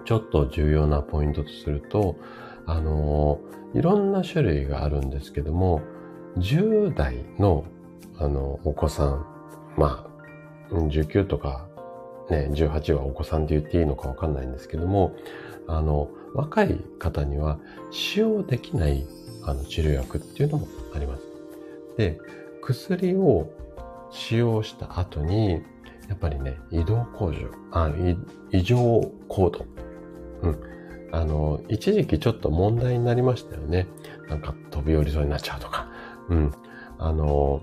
[0.04, 2.16] ちょっと重要なポイントとすると、
[2.66, 3.40] あの
[3.72, 5.80] いろんな種類があるんですけども、
[6.36, 7.64] 10代の、
[8.18, 9.26] あの、お子さん、
[9.78, 10.06] ま
[10.70, 11.66] あ、19とか、
[12.28, 15.16] ね、18はお子さんって言っていいのかわかんないんですけども、
[15.66, 17.58] あの、若い方には
[17.90, 19.06] 使用できない
[19.44, 21.22] あの治療薬っていうのもあります。
[21.96, 22.18] で、
[22.60, 23.50] 薬を
[24.10, 25.62] 使用した後に、
[26.12, 27.90] やっぱりね、移動控除、あ、
[28.50, 28.76] 異常
[29.28, 29.64] 行動。
[30.42, 30.60] うん。
[31.10, 33.86] あの、一時期ちょっと問題になりましたよね。
[34.28, 35.90] なんか飛び降りそうになっちゃうとか。
[36.28, 36.52] うん。
[36.98, 37.62] あの、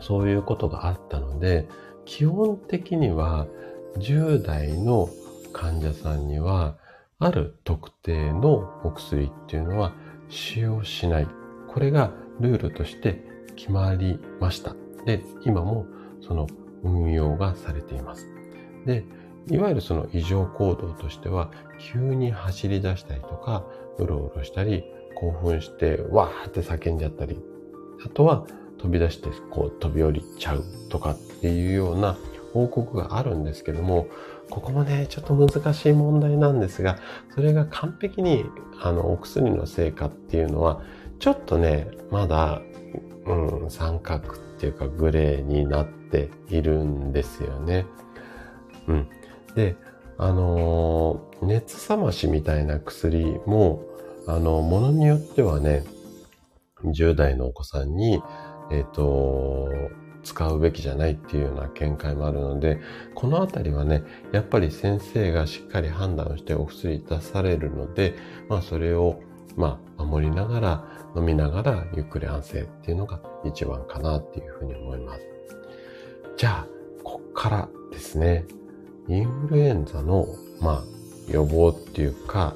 [0.00, 1.68] そういうことがあったので、
[2.04, 3.46] 基本的には
[3.98, 5.08] 10代の
[5.52, 6.76] 患者さんには
[7.20, 9.92] ある特定のお薬っていうのは
[10.28, 11.28] 使用しない。
[11.68, 13.22] これがルールとして
[13.54, 14.74] 決まりました。
[15.06, 15.86] で、今も
[16.20, 16.48] その
[16.84, 18.28] 運用がされています。
[18.86, 19.04] で、
[19.50, 21.50] いわゆるその異常行動としては、
[21.92, 23.64] 急に走り出したりとか、
[23.98, 24.84] うろうろしたり、
[25.16, 27.40] 興奮して、わーって叫んじゃったり、
[28.04, 28.46] あとは
[28.78, 32.16] 飛び出してこう飛び降りちゃうとかっていうような
[32.52, 34.08] 報告があるんですけども、
[34.50, 36.98] ここもね、ちょっと難しい問題なんですが、
[37.34, 38.44] それが完璧に、
[38.80, 40.82] あの、お薬の成果っていうのは、
[41.18, 42.60] ちょっとね、まだ、
[43.26, 47.86] うん、三角っていうかグレーになってているんですよね。
[48.86, 49.08] うん。
[49.56, 49.76] で、
[50.16, 53.82] あのー、熱冷ましみたいな薬も、
[54.28, 55.84] あの、ものによってはね、
[56.84, 58.22] 10代のお子さんに、
[58.70, 59.68] えっ、ー、と、
[60.22, 62.78] 使うべきじゃないっていうような見解もあるので、
[63.14, 68.14] このあたりはね、やっぱり先生がしっかり判断をしてお薬出されるので、
[68.48, 69.20] まあそれを、
[69.56, 70.84] まあ守りながら、
[71.16, 75.33] 飲みながらゆっくり安静っていうのが一番かなっていうふうに思います。
[76.36, 76.66] じゃあ、
[77.02, 78.44] こっからですね、
[79.08, 80.26] インフルエンザの、
[80.60, 80.94] まあ
[81.28, 82.54] 予防っていうか、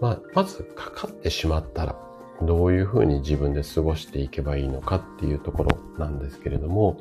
[0.00, 1.96] まあ、まずかかってしまったら、
[2.42, 7.00] どういうふうに自分で過ごしていけばいいのかっていうところなんですけれども、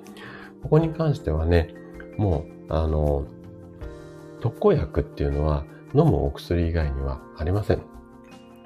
[0.64, 1.74] ここに関してはね、
[2.18, 3.26] もうあの、
[4.40, 7.82] 特効薬っていうのは飲むお薬以外にはありません。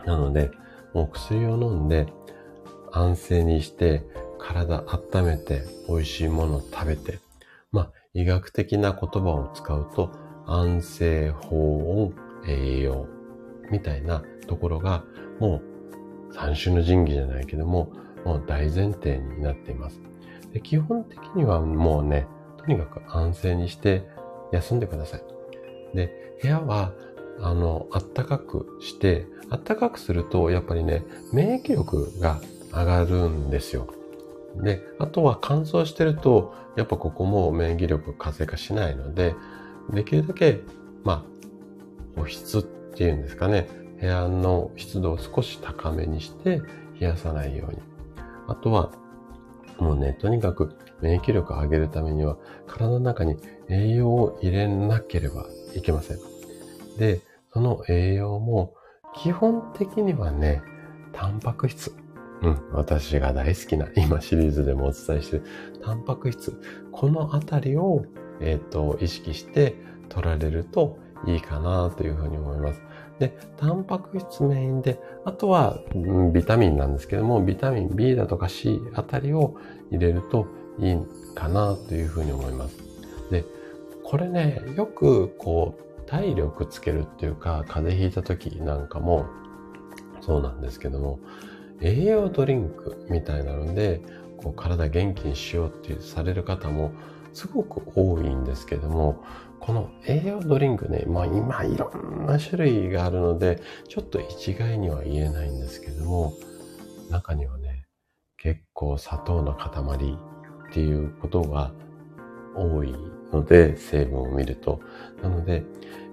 [0.05, 0.51] なので、
[0.93, 2.07] お薬を飲んで
[2.91, 4.03] 安静にして
[4.47, 7.19] 体温めて美味しいものを食べて、
[7.71, 10.11] まあ、医学的な言葉を使うと
[10.45, 12.13] 安静、保温、
[12.47, 13.07] 栄養
[13.71, 15.03] みたいなところが
[15.39, 15.61] も
[16.29, 17.91] う三種の神器じゃないけども、
[18.23, 19.99] もう大前提になっています。
[20.53, 22.27] で基本的にはもうね、
[22.57, 24.07] とにかく安静にして
[24.51, 25.23] 休んでください。
[25.95, 26.93] で、部屋は、
[27.41, 32.39] あの、あったかくして、あったかくすると、やっぱりね、免疫力が
[32.71, 33.87] 上がるんですよ。
[34.63, 39.35] で、あとは乾燥してると、やっぱここも免疫力活性化しないので、
[39.91, 40.61] できるだけ、
[41.03, 41.25] ま
[42.15, 43.67] あ、保湿っていうんですかね、
[43.99, 46.61] 部屋の湿度を少し高めにして
[46.99, 47.79] 冷やさないように。
[48.47, 48.91] あとは、
[49.79, 52.37] もうね、とにかく免疫力を上げるためには、
[52.67, 53.37] 体の中に
[53.69, 56.17] 栄養を入れなければいけません。
[56.97, 57.21] で、
[57.53, 58.73] その栄養も、
[59.15, 60.61] 基本的にはね、
[61.13, 61.94] タンパク質。
[62.45, 65.43] うん、私が大好きな、 今シリーズでもお伝えしてる、
[65.83, 66.53] タンパク質。
[66.91, 68.05] このあたりを、
[68.39, 69.75] えっ、ー、と、意識して
[70.09, 72.81] 取られるといいかなというふうに思います。
[73.19, 79.55] で、タンパク質メインで、あとは、うん、ビタミンなんですけども、ビタミン B だとか C あたりを
[79.89, 80.47] 入れると
[80.79, 80.97] いい
[81.33, 82.77] かなというふうに思います。
[83.31, 83.45] で、
[84.03, 89.25] これね、よくこう、体力つけるっていうか、風邪ひいた時なんかも
[90.21, 91.19] そうなんですけども、
[91.81, 94.01] 栄養ドリンクみたいなので、
[94.37, 96.91] こう体元気にしようってされる方も
[97.33, 99.23] すごく多いんですけども、
[99.59, 106.33] この栄養ドリンクね、まあ今いろんな種類があるので、ちょっと一概には言えないんですけども、
[107.09, 107.85] 中にはね、
[108.37, 109.69] 結構砂糖の塊
[110.69, 111.71] っていうことが
[112.55, 112.93] 多い
[113.31, 114.79] ので、成分を見ると。
[115.21, 115.63] なので、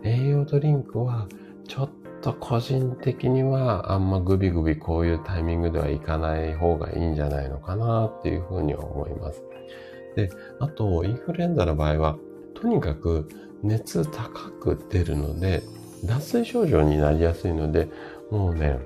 [0.03, 1.29] 栄養ドリンクは
[1.69, 9.43] ちょっとと個人的にはあんまグビグビこういうタイミングではいかない方がいいんじゃないのかなっていうふうには思います。
[10.17, 12.17] で、あと、インフルエンザの場合は、
[12.55, 13.29] とにかく
[13.63, 15.63] 熱高く出るので、
[16.05, 17.89] 脱水症状になりやすいので、
[18.31, 18.79] もうね、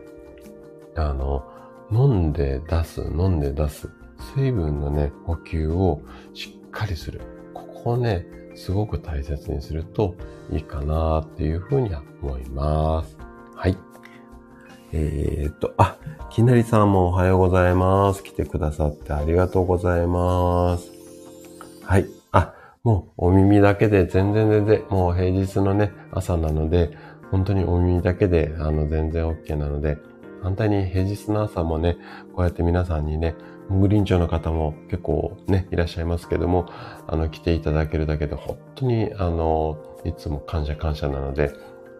[0.95, 1.45] あの、
[1.93, 3.91] 飲んで出す、飲んで出す、
[4.35, 6.01] 水分のね、補給を
[6.33, 7.21] しっかりする。
[7.53, 10.15] ここをね、すごく大切にすると
[10.51, 13.16] いいかなっていうふうには思います。
[13.57, 13.79] はい。
[14.93, 15.97] えー、っと、あ、
[16.29, 18.23] きなりさんもおはようございます。
[18.23, 20.91] 来てくださってありがとうございます。
[21.83, 22.07] はい。
[22.33, 22.53] あ
[22.85, 26.91] もうお耳だけで全然全然、もう平日のね、朝なので、
[27.31, 29.97] 本当にお耳だけで、あの、全然 OK なので、
[30.43, 31.97] 反対に平日の朝もね、
[32.35, 33.37] こうやって皆さんにね、
[33.71, 36.67] グリーン長の方も結構ね、いらっしゃいますけども、
[37.07, 41.53] あの、来ていただけるだけで本当に、あの、いつも感謝感謝なので、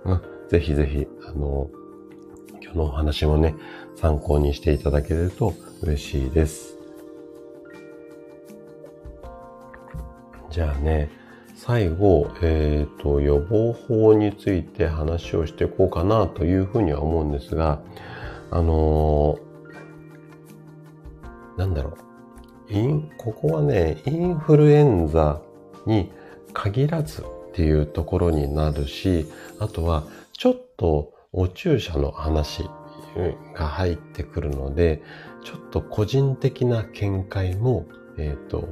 [0.05, 1.71] うん、ぜひぜひ、あの、
[2.63, 3.55] 今日のお話もね、
[3.97, 6.77] 参考にしていただけると嬉しいです。
[10.51, 11.11] じゃあね、
[11.57, 17.81] 最後、えっ、ー、と、予防法について話をしていこうかなというふうには思うんですが、
[18.51, 21.97] あのー、なんだろ
[22.71, 22.73] う。
[22.73, 25.41] イン、ここはね、インフルエンザ
[25.87, 26.11] に
[26.53, 29.27] 限らずっていうところになるし、
[29.59, 30.05] あとは、
[30.37, 32.65] ちょっとお注射の話
[33.55, 35.03] が入ってくるので、
[35.45, 37.87] ちょっと個人的な見解も、
[38.19, 38.69] えっ、ー、と、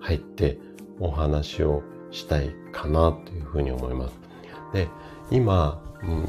[0.00, 0.58] 入って
[1.00, 4.14] お話をしたいかなというふうに思います。
[4.72, 4.88] で、
[5.30, 6.26] 今、うん、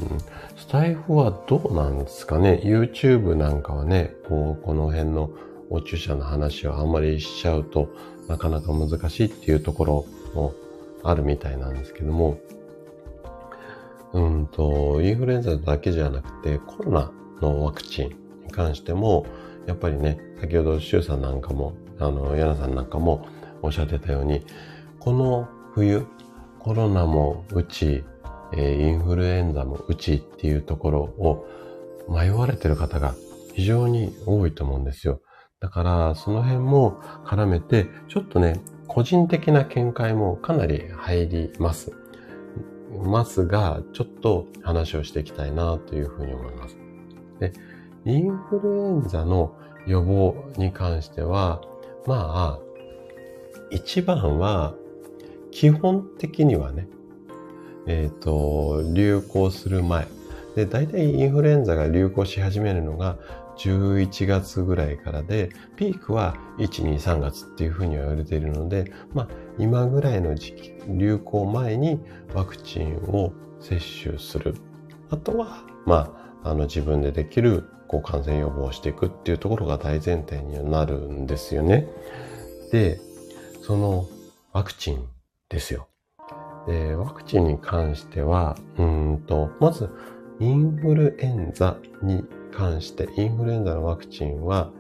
[0.56, 5.30] スタイフはどうなんですかね ?YouTube なんかはね、こう、この辺の
[5.70, 7.90] お注射の話をあんまりしちゃうと
[8.28, 10.54] なかなか難しいっていうところも
[11.04, 12.38] あるみたいなんですけども、
[14.14, 17.12] うんと、インフルエンザだけじゃなくてコロナ
[17.42, 18.10] のワクチン
[18.44, 19.26] に関しても、
[19.66, 23.26] やっぱりね、先ほど周さんなんかも、あの、ヤナさんなんかも、
[23.62, 24.46] おっしゃってたように、
[25.00, 26.06] この冬、
[26.60, 28.04] コロナもうち、
[28.56, 31.48] えインフルエンザもうちっていうところを
[32.08, 33.16] 迷われてる方が
[33.54, 35.22] 非常に多いと思うんですよ。
[35.60, 42.03] だから、その辺も絡めて、ちょっとね、個人的な見解もかなり入ります。
[42.94, 46.78] ますが、ちょっと話をしていきたいなというふうに思います。
[47.40, 47.54] で、
[48.06, 49.54] インフルエンザの
[49.88, 51.62] 予防に関しては、
[52.06, 52.60] まあ、
[53.72, 54.76] 一番は、
[55.52, 56.88] 基本的にはね、
[57.86, 60.08] えっ、ー、と、流行する前。
[60.56, 63.18] で、大体インフルエンザが流行し始めるのが
[63.58, 69.28] 11月ぐらいからで、ピークは1、2、3月っていうふうには言われているので、まあ、
[69.60, 72.00] 今ぐらいの時期、流行前に
[72.34, 74.56] ワクチンを接種する。
[75.10, 81.88] あとは、まあ、あの自分でできるこう感染予防をしていくっていうところが大前提になるんですよね。
[82.72, 83.00] で、
[83.62, 84.08] その
[84.52, 85.08] ワクチン
[85.50, 85.88] ですよ。
[86.68, 89.90] で、ワクチンに関しては、うんと、まず、
[90.40, 94.72] インフルエンザに関して、インフルエンザのワクチンは、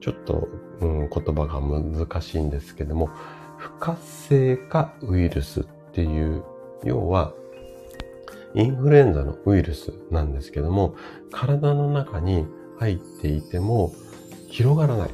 [0.00, 0.48] ちょっと、
[0.80, 3.10] うん、言葉が難しいんですけども、
[3.58, 6.44] 不活性化ウイルスっていう、
[6.84, 7.34] 要は、
[8.54, 10.94] インフルエンザのウイルスなんですけども、
[11.30, 12.46] 体の中に
[12.78, 13.92] 入っていても
[14.48, 15.10] 広がらない。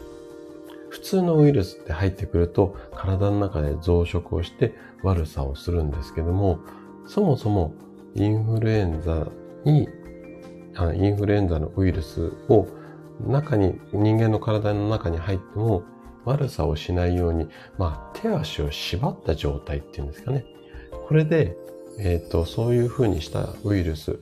[0.91, 6.61] 普通のウイルスって入ってくると体の中で増殖をして悪さをするんですけども、
[7.07, 7.75] そもそも
[8.15, 9.27] インフルエンザ
[9.65, 9.89] に、
[10.95, 12.69] インフルエンザのウイルスを
[13.27, 15.83] 中に、人間の体の中に入っても
[16.25, 17.49] 悪さをしないように、
[17.79, 20.45] まあ手足を縛った状態っていうんですかね。
[21.09, 21.57] これで、
[21.99, 24.19] えっ、ー、と、そういう風にしたウイルス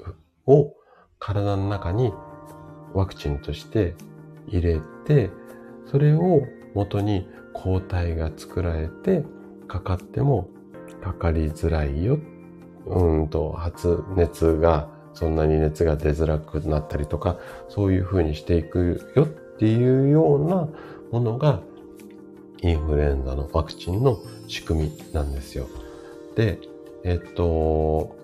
[0.47, 0.75] を
[1.19, 2.13] 体の中に
[2.95, 3.95] ワクチンとして
[4.49, 5.31] 入れて、
[5.91, 6.43] それを
[6.75, 9.25] 元に抗体が作られて、
[9.69, 10.49] かかっても
[11.03, 12.19] かかりづらいよ。
[12.87, 17.39] うんと、発熱が、そんなに熱が出づらくなったりとか、
[17.69, 19.27] そういう風にしていくよっ
[19.59, 20.69] ていうような
[21.11, 21.61] ものが、
[22.63, 25.69] インフルエンザのワクチンの仕組みなんですよ。
[26.37, 26.59] で、
[27.05, 28.17] えっと、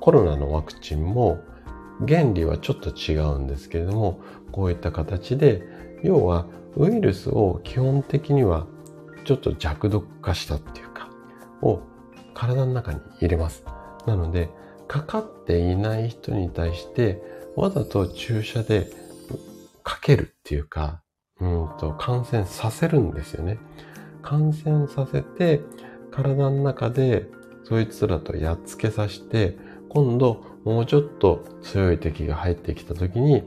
[0.00, 1.40] コロナのワクチンも
[2.06, 4.20] 原理はちょっと違うんですけれども、
[4.52, 5.62] こういった形で、
[6.02, 6.46] 要は
[6.76, 8.66] ウイルスを基本的には
[9.24, 11.08] ちょっと弱毒化したっていうか、
[11.62, 11.80] を
[12.34, 13.64] 体の中に入れます。
[14.06, 14.48] なので、
[14.86, 17.22] かかっていない人に対して、
[17.56, 18.90] わざと注射で
[19.82, 21.00] かけるっていうか、
[21.40, 23.58] うんと感染させるんですよね。
[24.22, 25.60] 感染させて、
[26.10, 27.28] 体の中で
[27.64, 29.56] そいつらとやっつけさせて、
[29.88, 33.42] 今度もうちょっと強い敵が入ってきた時に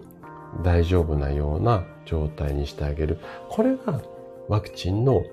[0.64, 3.20] 大丈夫なような状態にしてあげる。
[3.50, 4.02] これが
[4.48, 5.24] ワクチンの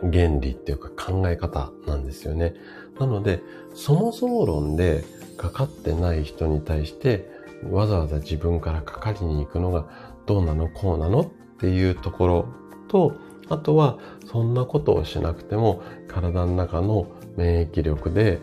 [0.00, 2.54] 原理っていうか考え方なんですよね。
[2.98, 3.42] なので、
[3.74, 5.04] そもそも論で
[5.36, 7.30] かかってない人に対して
[7.70, 9.86] わざわざ自分からかかりに行くのが
[10.26, 11.26] どうなのこうなのっ
[11.60, 12.48] っていうところ
[12.88, 13.12] と、
[13.50, 13.98] あとは
[14.30, 17.06] そんなことをしなくても体の中の
[17.36, 18.40] 免疫力で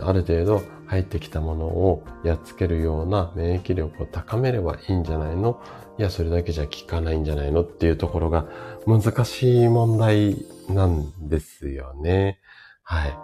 [0.00, 5.60] ある程度入ってきたものをやっつけるような免疫力を高めればいいんじゃないの？
[5.98, 8.46] いや、それだけじゃ効かないんじゃないのっていうところが
[8.86, 10.36] 難しい問題
[10.68, 12.38] なんですよね。
[12.84, 13.16] はい。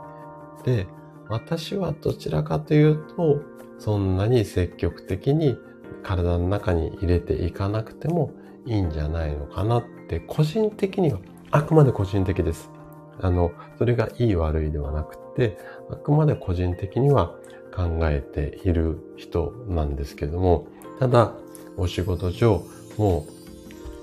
[0.65, 0.89] で、
[1.29, 3.41] 私はどちらかというと、
[3.79, 5.57] そんなに積極的に
[6.03, 8.33] 体の中に入れていかなくても
[8.67, 11.19] いいんじゃないのかなって個人的には、
[11.51, 12.71] あくまで個人的です。
[13.21, 15.59] あの、それがいい悪いではなくて、
[15.91, 17.35] あくまで個人的には
[17.75, 20.67] 考えている人なんですけども、
[20.99, 21.33] ただ、
[21.77, 22.63] お仕事上、
[22.99, 23.27] も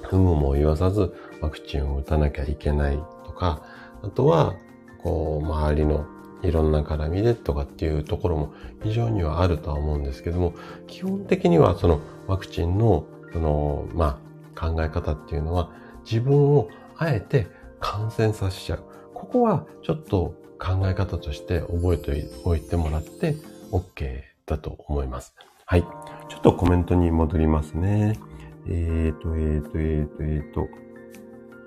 [0.03, 3.64] う、ふむも言わさず、ワクチンを打たなきゃいけないとか、
[4.01, 4.55] あとは、
[5.01, 6.05] こう、周りの
[6.43, 8.53] いろんな絡みでとかっていうところも
[8.84, 10.53] 非常にはあるとは思うんですけども、
[10.88, 14.18] 基本的にはそのワクチンの、その、まあ、
[14.64, 15.72] 考え方っていうのは、
[16.05, 17.47] 自分をあえて
[17.80, 18.84] 感染させちゃう。
[19.14, 23.36] ここはちょっと考え方として覚えておいてもらって、
[23.72, 25.36] OK だと思います。
[25.66, 25.82] はい。
[26.30, 28.20] ちょっとコメントに戻りますね。
[28.68, 30.68] えーと、えーと、えーと、えーと。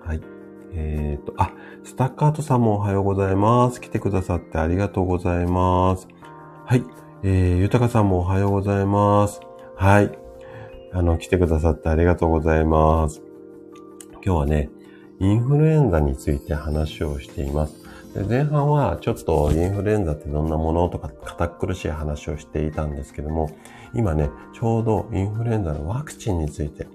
[0.07, 0.21] はい。
[0.73, 1.53] えーと、あ、
[1.85, 3.81] スタッカートさんもおはようございます。
[3.81, 6.09] 来てくださってありがとうございます。
[6.65, 6.83] はい。
[7.23, 9.41] えー、ゆたかさんもおはようございます。
[9.77, 10.26] はい。
[10.97, 13.23] あの、来てくださってありがとうございます。
[14.25, 14.71] 今日はね、
[15.21, 17.75] インフルエンザについて話をしています。
[18.15, 23.51] で前半はちょっとインフルエンザってどんなものとか堅苦しい話をしていたんですけども、
[23.93, 26.87] 今ね、ちょうどインフルエンザのワクチンについて、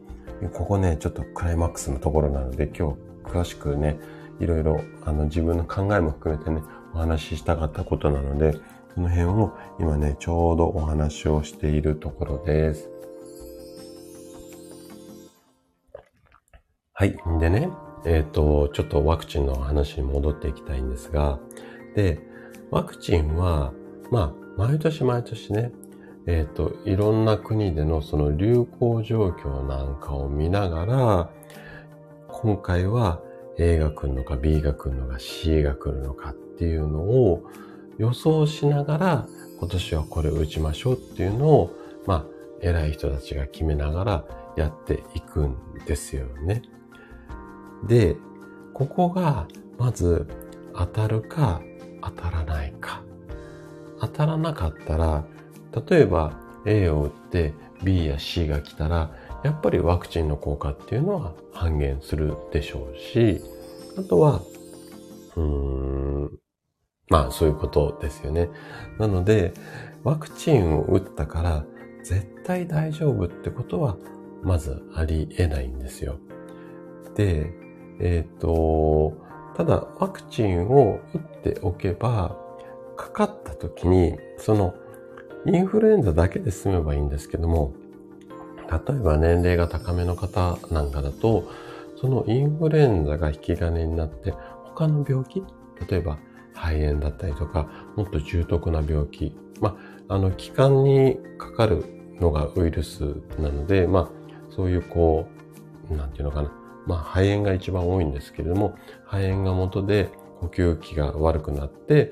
[0.51, 2.95] ここね、ちょっとクライマックスのところなので、今日
[3.25, 3.99] 詳しくね、
[4.39, 6.63] いろいろあの自分の考えも含めてね、
[6.95, 8.57] お話ししたかったことなので、
[8.95, 12.89] その辺を今ね、ちょうどお話をしているところです。
[17.01, 17.17] はい。
[17.39, 17.67] でね、
[18.05, 21.39] えっ、ー、と、ちょっとワクチンの話に戻っていきたいんですが、
[21.95, 22.19] で、
[22.69, 23.73] ワクチンは、
[24.11, 25.71] まあ、毎年毎年ね、
[26.27, 31.29] えっ、ー、と、いろんな国でのその流行状況なんかを見ながら、
[32.27, 33.19] 今回は
[33.57, 37.41] A が来るのか B が来るのか C が来るのかっていうのを
[37.97, 39.27] 予想しながら、
[39.57, 41.75] 今年はこれを打ちましょうっていうのを、
[42.05, 42.25] まあ、
[42.61, 44.25] 偉い人たちが決めながら
[44.55, 46.61] やっていくんですよね。
[47.87, 48.17] で、
[48.73, 50.27] ここがまず
[50.73, 51.61] 当たるか
[52.01, 53.03] 当たらないか。
[53.99, 55.25] 当たらなかったら、
[55.89, 57.53] 例えば A を打って
[57.83, 59.11] B や C が来たら、
[59.43, 63.41] やっぱりワクチンの効果っていうのは半減するでしょうし、
[63.97, 64.41] あとは、
[65.35, 66.31] うーん、
[67.09, 68.49] まあそういうことですよね。
[68.97, 69.53] なので、
[70.03, 71.65] ワクチンを打ったから
[72.03, 73.97] 絶対大丈夫ってことは
[74.43, 76.17] まずありえないんですよ。
[77.15, 77.53] で、
[78.01, 79.13] えっ、ー、と、
[79.55, 82.35] ただワクチンを打っておけば、
[82.97, 84.75] かかった時に、その
[85.45, 87.73] インフルエンザだけで済めばいいんですけども、
[88.69, 91.49] 例えば年齢が高めの方なんかだと、
[91.99, 94.31] そのインフルエンザが引き金になって、
[94.63, 95.43] 他の病気、
[95.87, 96.17] 例えば
[96.53, 99.77] 肺炎だったりとか、もっと重篤な病気、ま
[100.07, 101.85] あ、あの、気管にかかる
[102.19, 104.09] のがウイルスなので、まあ、
[104.49, 105.27] そういうこ
[105.91, 106.60] う、なんていうのかな。
[106.87, 108.75] まあ、肺炎が一番多いんですけれども、
[109.05, 110.09] 肺炎が元で
[110.39, 112.11] 呼吸器が悪くなって、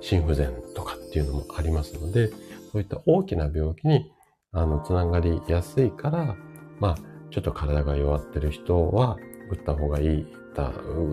[0.00, 2.28] 心不全とかっていうのもありますので、
[2.72, 4.12] そういった大きな病気に、
[4.52, 6.36] あの、つながりやすいから、
[6.78, 6.98] まあ、
[7.30, 9.16] ちょっと体が弱ってる人は、
[9.50, 10.26] 打った方がいい、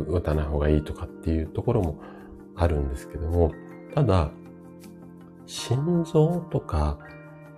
[0.10, 2.00] 打たない方がいいとかっていうところも
[2.56, 3.52] あるんですけども、
[3.94, 4.32] ただ、
[5.46, 7.00] 心臓とか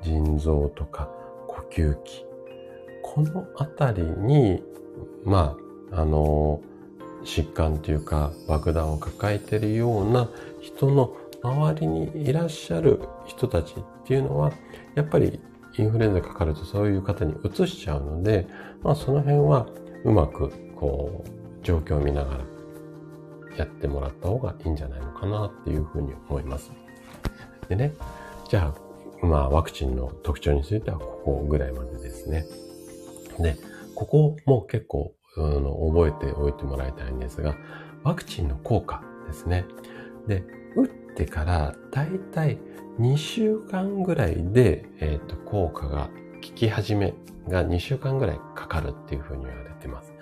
[0.02, 1.10] 腎臓とか
[1.47, 2.26] 呼吸器、
[3.02, 4.64] このあたりに、
[5.24, 5.57] ま
[5.91, 6.61] あ、あの、
[7.24, 10.30] 疾患というか爆弾を抱えているような
[10.61, 14.51] 人の周りにいらっしゃる人たちっていうのは、
[14.95, 15.39] やっぱり
[15.78, 18.47] インフルエンザかかるとそういう方に移しちゃうので、
[18.82, 19.67] まあその辺は
[20.03, 22.39] うまくこう状況を見ながら
[23.57, 26.72] やってもらった方がいいんじゃないのかなっていうふうに思います。
[27.67, 27.93] でね、
[28.49, 28.74] じゃ
[29.22, 32.45] あ、まあワクチンの特徴についてはここぐらいまでですね。
[33.39, 33.55] で、
[34.00, 37.56] ここも結構、うん、覚えておいてもらいたいんですが、
[38.04, 39.66] ワクチンの効果ですね。
[40.26, 40.41] で、
[40.78, 42.58] 打ってからだいたい
[42.97, 47.14] 2週間ぐらいで、えっ、ー、と、効果が効き始め
[47.50, 50.14] が2週間ぐらいかかるっていうふうに言われてます。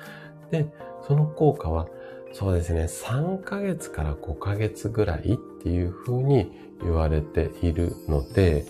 [0.49, 0.65] で、
[1.07, 1.87] その効果は
[2.33, 6.51] そうですね、3ヶ月から5ヶ月ぐらいっていうふうに
[6.81, 8.65] 言われているので、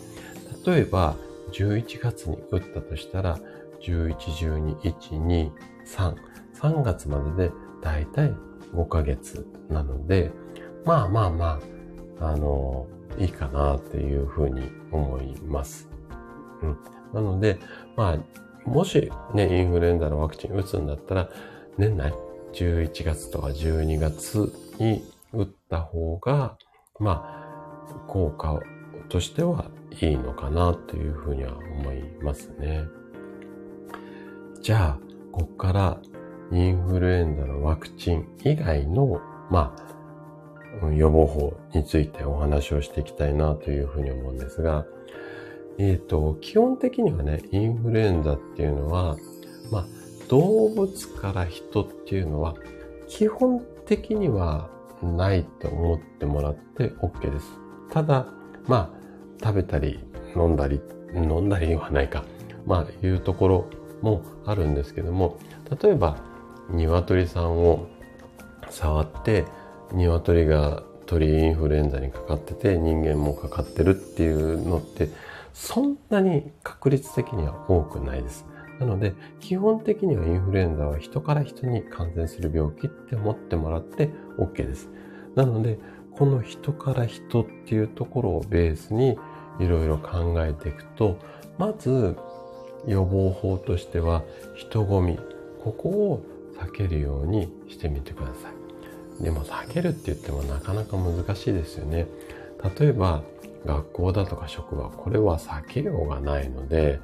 [0.66, 1.16] 例えば
[1.54, 3.40] 11月に打ったとしたら、
[3.82, 5.52] 11、12、1、2、
[5.86, 6.16] 3、
[6.56, 7.52] 3月までで
[7.82, 8.34] だいたい
[8.74, 10.32] 5ヶ月なので、
[10.86, 11.60] まあまあま
[12.20, 15.90] あ、あの、いいかなっていうふうに思います。
[16.62, 16.78] うん。
[17.14, 17.60] なので、
[17.96, 21.30] まあ、もしね、インフルエンザのワクチン打つんだったら、
[21.78, 22.14] 年内
[22.54, 25.04] 11月とか12月に
[25.34, 26.58] 打った方が、
[27.00, 28.60] まあ、効果
[29.10, 29.72] としては
[30.02, 32.86] いいのかなというふうには思いますね。
[34.68, 35.00] じゃあ、
[35.32, 36.02] ここから
[36.52, 39.74] インフルエンザのワクチン以外の、ま
[40.84, 44.86] あ、予防法についてお話をしていきたいなというふうに思うんですが、
[45.78, 49.16] えっ、ー、と、基本的にはね、インフルエンザっていうのは、
[49.72, 49.86] まあ、
[50.28, 52.54] 動物から人っていうのは
[53.08, 54.70] 基本的には
[55.02, 57.46] ないと思ってもらって OK です。
[57.90, 58.28] ただ、
[58.68, 59.00] まあ、
[59.42, 60.04] 食べたり
[60.36, 60.82] 飲んだり、
[61.16, 62.26] 飲んだりはないか、
[62.66, 63.70] まあ、いうところ
[64.02, 65.38] もあるんですけども、
[65.82, 66.18] 例えば、
[66.70, 67.88] 鶏さんを
[68.70, 69.46] 触って、
[69.94, 75.10] 鶏が鳥インフルエンザにかかってて、人間もかかってるっていうのって、
[75.54, 78.46] そんなに確率的には多くないです。
[78.80, 84.90] なので、基本的にはインフルエンザは人から人に感染する病気って思ってもらって OK です。
[85.36, 85.80] なので、
[86.12, 89.18] この人から人っていうところをベースに
[89.60, 91.18] いろいろ考えていくと、
[91.58, 92.16] まず
[92.86, 94.24] 予防法としては
[94.56, 95.20] 人混み、
[95.64, 96.24] ここを
[96.60, 99.24] 避けるようにしてみてください。
[99.24, 102.08] でも避けるって言ってもなかなか難しいですよね。
[102.80, 103.24] 例えば
[103.66, 107.00] 学校だとか職場、これは避けようがないので、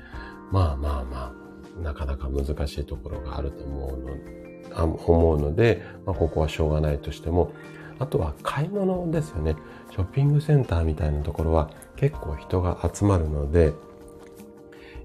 [0.52, 1.34] まあまあま
[1.80, 4.44] あ、なかなか難しいところがあると思うの
[4.76, 7.52] あ思うので、まあ、ここはしょうがないとしても、
[8.00, 9.56] あとは買い物ですよね。
[9.92, 13.74] ショッピングセンターみたいなところは結構人が集まるので、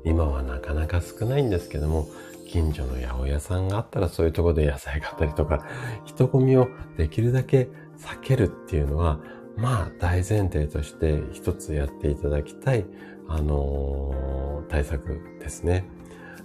[0.05, 2.09] 今はなかなか少ないんですけども、
[2.49, 5.65] 近所の八百屋さんがあったらそういうところで野菜買ったりとか、
[6.05, 7.69] 人混みをできるだけ
[7.99, 9.21] 避けるっていうのは、
[9.57, 12.87] まあ大前提として一つやっていただきたい、
[13.29, 15.85] あのー、対策ですね。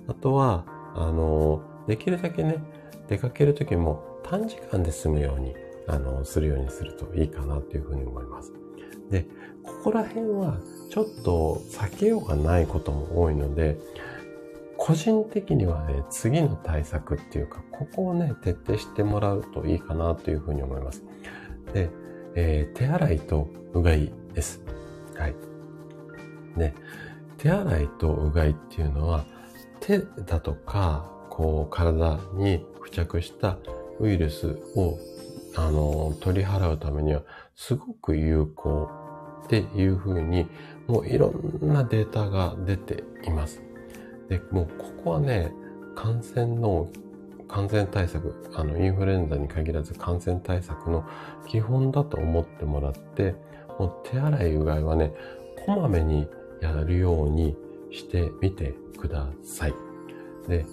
[0.08, 2.64] あとは、あの、できるだけね、
[3.08, 5.56] 出かけるときも短時間で済むように、
[5.88, 8.51] あの、するようにするといいかなというふうに思います。
[9.10, 9.28] で、
[9.64, 10.58] ここら辺は
[10.94, 13.80] ちょっと避けようがないことも多いので、
[14.78, 21.04] 個人的にはね、次の対策っていうか、ここをね、徹底してもらうといいかなというふうに思います。
[21.74, 21.89] で、
[22.36, 24.62] えー、手洗いとうがいです。
[25.18, 25.36] はい。
[26.58, 26.76] で、
[27.39, 29.26] 手洗いとうがいっていうのは、
[29.80, 33.58] 手だとか、こう、体に付着した
[34.00, 35.00] ウイルスを、
[35.56, 37.24] あの、取り払うためには、
[37.56, 38.91] すごく有効
[39.44, 40.48] っていうふうに、
[40.88, 43.62] もういろんなデータが出ています。
[44.30, 45.52] で、もうここはね、
[45.96, 46.90] 感染の、
[47.48, 51.06] 感染対策、あの、インフルエンザに限らず感染対策の
[51.48, 53.36] 基本だと思ってもらって、
[53.80, 55.14] もう手洗いうがいはね、
[55.66, 56.28] こまめに
[56.62, 57.56] やるように
[57.92, 59.74] してみてください。
[60.48, 60.66] で、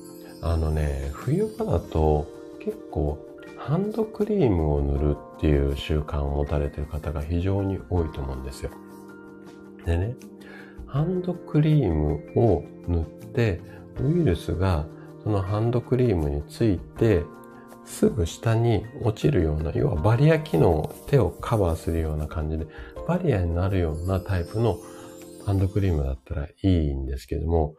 [0.42, 2.26] あのね、冬場だと
[2.60, 3.18] 結構
[3.58, 8.70] ハンドクリームを塗るっていう習慣を持たれている方が非常に多いと思うんですよ。
[9.86, 10.16] でね、
[10.86, 13.60] ハンドクリームを塗って、
[14.00, 14.86] ウイルスが
[15.22, 17.24] そのハンドクリームについて、
[17.84, 22.66] すぐ下に落ちるような、要はバリア機能、手をカバーするような感じで、
[23.06, 24.78] バリアになるようなタイプの
[25.44, 27.74] ハンドクリームだったらいいんですけども、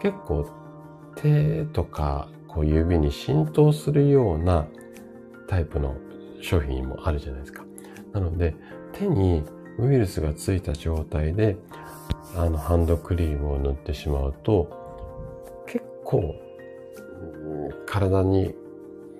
[0.00, 0.48] 結構
[1.16, 4.66] 手とかこう指に浸透するような
[5.48, 5.96] タイプの
[6.40, 7.64] 商品もあるじゃないですか。
[8.12, 8.54] なので、
[8.92, 9.42] 手に
[9.78, 11.56] ウイルスがついた状態で、
[12.34, 16.34] あの、ハンドクリームを塗ってしまうと、結構、
[17.86, 18.54] 体に、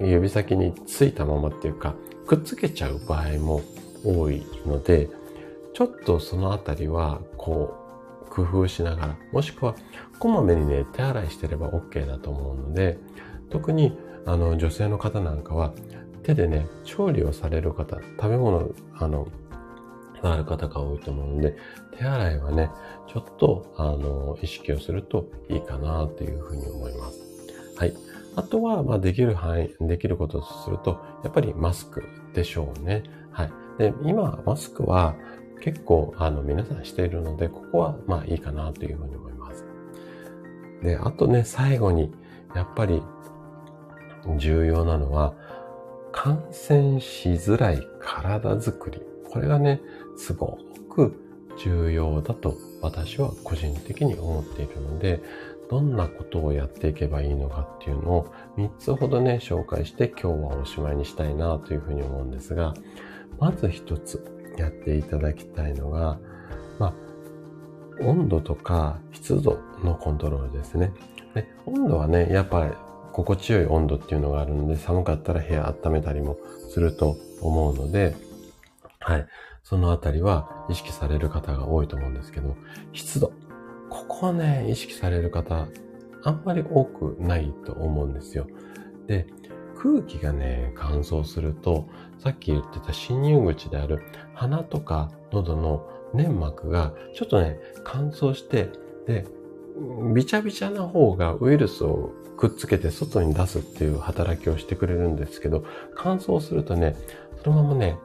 [0.00, 1.94] 指先についたままっていうか、
[2.26, 3.62] くっつけちゃう場合も
[4.04, 5.08] 多いので、
[5.72, 7.74] ちょっとそのあたりは、こ
[8.26, 9.74] う、工夫しながら、もしくは、
[10.18, 12.98] こまめにね、手洗いしてれば OK だと思うので、
[13.50, 13.96] 特に、
[14.26, 15.72] あの、女性の方なんかは、
[16.22, 19.28] 手でね、調理をされる方、食べ物、あの、
[20.22, 21.56] される方が多いと思うので、
[21.96, 22.70] 手洗いはね、
[23.06, 27.20] ちょっと、あの、意識をするといいかなというふうに思います。
[27.76, 27.94] はい。
[28.36, 32.04] あとは、まあ、できる範囲、できることとすると、やっぱりマスク
[32.34, 33.02] でしょうね。
[33.30, 33.50] はい。
[33.78, 35.14] で、今、マスクは
[35.60, 39.64] 結構、あの、皆さんしているので、ここは、まあ、いいかなというふうに思います。
[40.82, 42.12] で、あとね、最後に、
[42.54, 43.02] やっぱり、
[44.38, 45.34] 重要なのは、
[46.12, 49.02] 感染しづらい体づくり。
[49.30, 49.80] これがね、
[50.16, 50.58] すご
[50.88, 51.14] く
[51.58, 55.20] 重要だと私は個人的に思っているので、
[55.68, 62.74] どんなことをやっていけばいいのかっていうのを3つほどね、紹介して今日はおしまいにしたいなというふうに思うんですが、
[63.38, 66.18] まず1つやっていただきたいのが、
[66.78, 66.94] まあ、
[68.04, 70.92] 温度とか湿度のコントロールですね。
[71.34, 72.70] で温度はね、やっぱり
[73.12, 76.38] 心地よい温度っていうのがあるので、寒かったら部屋温めたりも
[76.68, 78.14] すると思うので、
[79.00, 79.26] はい。
[79.68, 82.56] そのあたりは意識される方が多いと思うんですけど、
[82.92, 83.32] 湿度。
[83.90, 85.66] ここね、意識される方、
[86.22, 88.46] あんまり多くないと思うんですよ。
[89.08, 89.26] で、
[89.76, 91.88] 空気がね、乾燥すると、
[92.20, 94.04] さっき言ってた侵入口である
[94.34, 98.70] 鼻とか喉の粘膜がちょっとね、乾燥して、
[99.08, 99.26] で、
[100.14, 105.64] びちゃびちゃな方がウイルスをくっつけて外に出すっていう働きをしてくれるんですけど、
[105.96, 106.94] 乾燥するとね、
[107.42, 107.98] そのままね、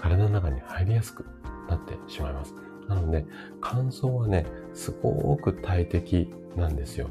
[0.00, 1.24] 体の中に入りやすく
[1.68, 2.54] なってしまいます。
[2.88, 3.24] なので、
[3.60, 7.08] 乾燥はね、すごく大敵なんですよ。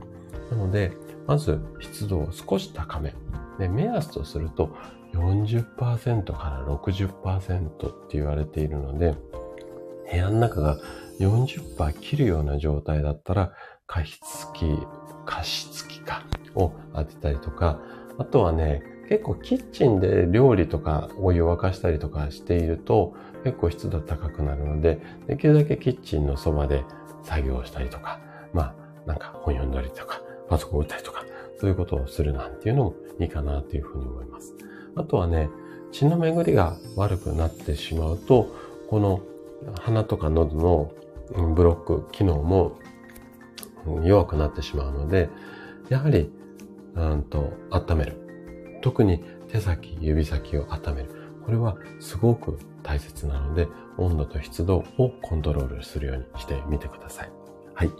[0.52, 0.92] なので、
[1.28, 3.14] まず湿度を少し高め。
[3.60, 4.76] で、目安とすると
[5.14, 9.16] 40%から60%って言われているので、
[10.12, 10.78] 部屋の中が
[11.20, 13.54] 40%切るような状態だったら、
[13.86, 14.20] 加湿
[14.54, 14.78] 器、
[15.26, 16.24] 加湿器か
[16.56, 17.80] を当てたりとか、
[18.18, 26.84] あとはね、結構キッチンで料理とかお湯沸かしたりとかしていると結構湿度高くなるので、できるだけキッチンのそばで
[27.24, 28.20] 作業したりとか、
[28.54, 28.76] まあ
[29.08, 31.26] なんか本読んだりとか、パソコン打ったりとか、
[31.60, 34.54] そういうことをするなんていうのもいいかなというふうに思います。
[34.96, 35.50] あとはね、
[35.92, 38.54] 血の巡りが悪くなってしまうと、
[38.90, 39.22] この
[39.80, 40.92] 鼻とか喉の
[41.56, 42.78] ブロック機能も
[44.04, 45.30] 弱くなってしまうので、
[45.90, 46.32] やはり、
[46.94, 48.29] うんと、温める。
[48.82, 51.10] 特に手先、指先を温める。
[51.46, 53.68] これはすごく大切なので、
[53.98, 57.32] 温度と湿度をコントロールするようにしてみてください。
[57.74, 57.92] はい。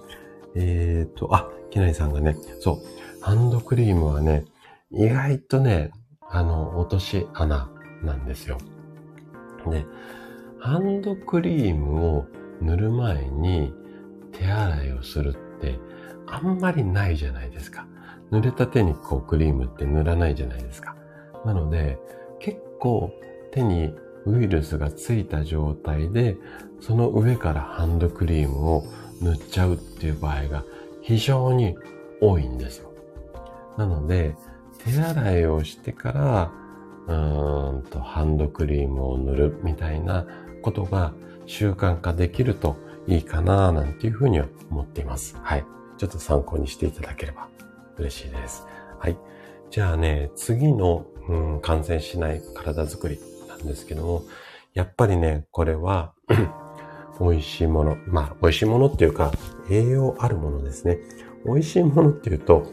[0.56, 4.46] えーと、あ、きなりさんがね、そう、ハンドクリームはね、
[4.92, 5.92] 意外とね、
[6.30, 7.70] あの、落とし穴
[8.04, 8.58] なんですよ。
[9.70, 9.86] で、
[10.60, 12.26] ハンドクリームを
[12.62, 13.74] 塗る前に
[14.32, 15.80] 手洗いをするって
[16.28, 17.88] あんまりないじゃないですか。
[18.32, 20.96] 濡れた手にこうクリームって塗らないじゃないですか。
[21.46, 21.98] なので、
[22.40, 23.12] 結構
[23.52, 23.94] 手に
[24.26, 26.38] ウイルスがついた状態で、
[26.82, 28.84] その上からハンドクリームを
[29.22, 30.64] 塗っちゃうっていう場合が
[31.02, 31.76] 非常に
[32.22, 32.92] 多いんですよ。
[33.78, 34.36] なので、
[34.86, 36.52] 手洗いをしてから、
[37.08, 40.26] うーんと、ハンドクリームを塗るみたいな
[40.62, 41.14] ことが
[41.46, 42.76] 習慣化できると
[43.08, 45.36] いいかななんていうふうには思っています。
[45.42, 45.66] はい。
[45.98, 47.50] ちょっと参考にしていただければ
[48.00, 48.66] 嬉しいです。
[49.00, 49.18] はい。
[49.70, 54.24] じゃあね、次の、うん、感染しない体づくりなんですけども、
[54.74, 56.14] やっぱりね、これは
[57.20, 57.98] 美味しいもの。
[58.08, 59.32] まあ、美味しいものっていうか、
[59.70, 60.98] 栄養あるものですね。
[61.46, 62.66] 美味しいものっていうと、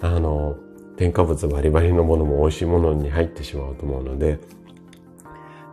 [0.00, 0.56] あの、
[0.96, 4.38] 添加物バリバリのものも美味しいものに入ってしまうと思うので、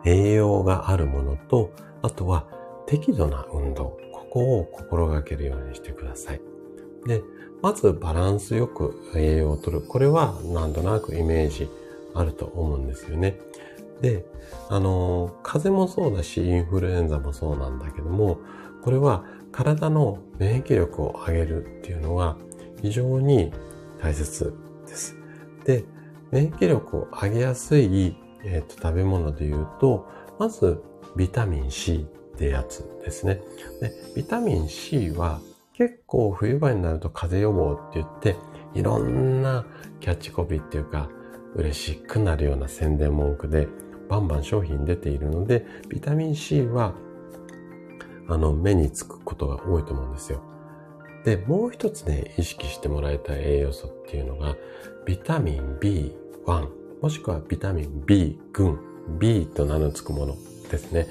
[0.05, 2.47] 栄養があるものと、あとは
[2.88, 3.97] 適度な運動。
[4.12, 6.50] ここを心がけるようにしてください。
[7.05, 7.23] で、
[7.61, 9.81] まずバランスよく栄養をとる。
[9.81, 11.69] これはなんとなくイメージ
[12.13, 13.39] あると思うんですよね。
[14.01, 14.25] で、
[14.69, 18.39] あの、風邪もそうだし、インフルエンザもそうなんだけども、
[18.83, 22.37] これは体の免疫力を上げるっていうのは
[22.81, 23.51] 非常に
[24.01, 24.53] 大切
[24.87, 25.15] です。
[25.65, 25.85] で、
[26.31, 30.07] 免疫力を上げやすい、えーと、食べ物で言うと、
[30.39, 30.81] まず
[31.15, 33.41] ビタミン C ってやつですね。
[33.81, 35.39] で、ビタミン C は
[35.82, 39.65] 結構冬場になると風邪予防って言って、いろんな
[39.99, 41.09] キャッチコピーっていうか、
[41.55, 43.67] 嬉しくなるような宣伝文句で、
[44.07, 46.93] バンバン商品出ているので、ビタミン C は、
[48.27, 50.43] あの、目につくことが多いと思うんですよ。
[51.25, 54.55] で、もう一つね、意識してもらいたい栄養素っていうのが、
[55.07, 56.69] ビタミン B1、
[57.01, 58.79] もしくはビタミン B 群、
[59.17, 60.36] B と名の付くもの
[60.69, 61.07] ですね。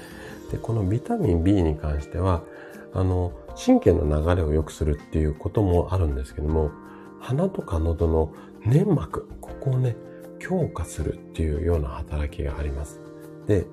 [0.49, 2.45] で、このビタミン B に関しては、
[2.93, 6.71] あの、神経の流れを良くするっていうこともあるんですけども、
[7.19, 8.33] 鼻とか喉の
[8.65, 9.95] 粘膜、ここをね、
[10.39, 12.99] 強化するっていうような働きがあります。
[13.47, 13.65] で、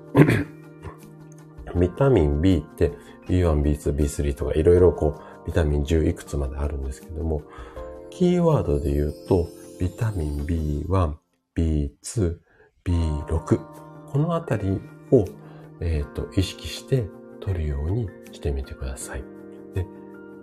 [1.79, 2.91] ビタミン B って
[3.27, 7.41] B1、B2、B3 とかいろいろこう、ビタミン10いくつまであるんですけども、
[8.09, 9.47] キーワードで言うと、
[9.79, 11.13] ビタミン B1、
[11.55, 12.37] B2、
[12.83, 13.59] B6、
[14.11, 15.25] このあたりを、
[15.79, 17.07] えっ、ー、と、意識して
[17.39, 19.38] 取るようにしてみてください。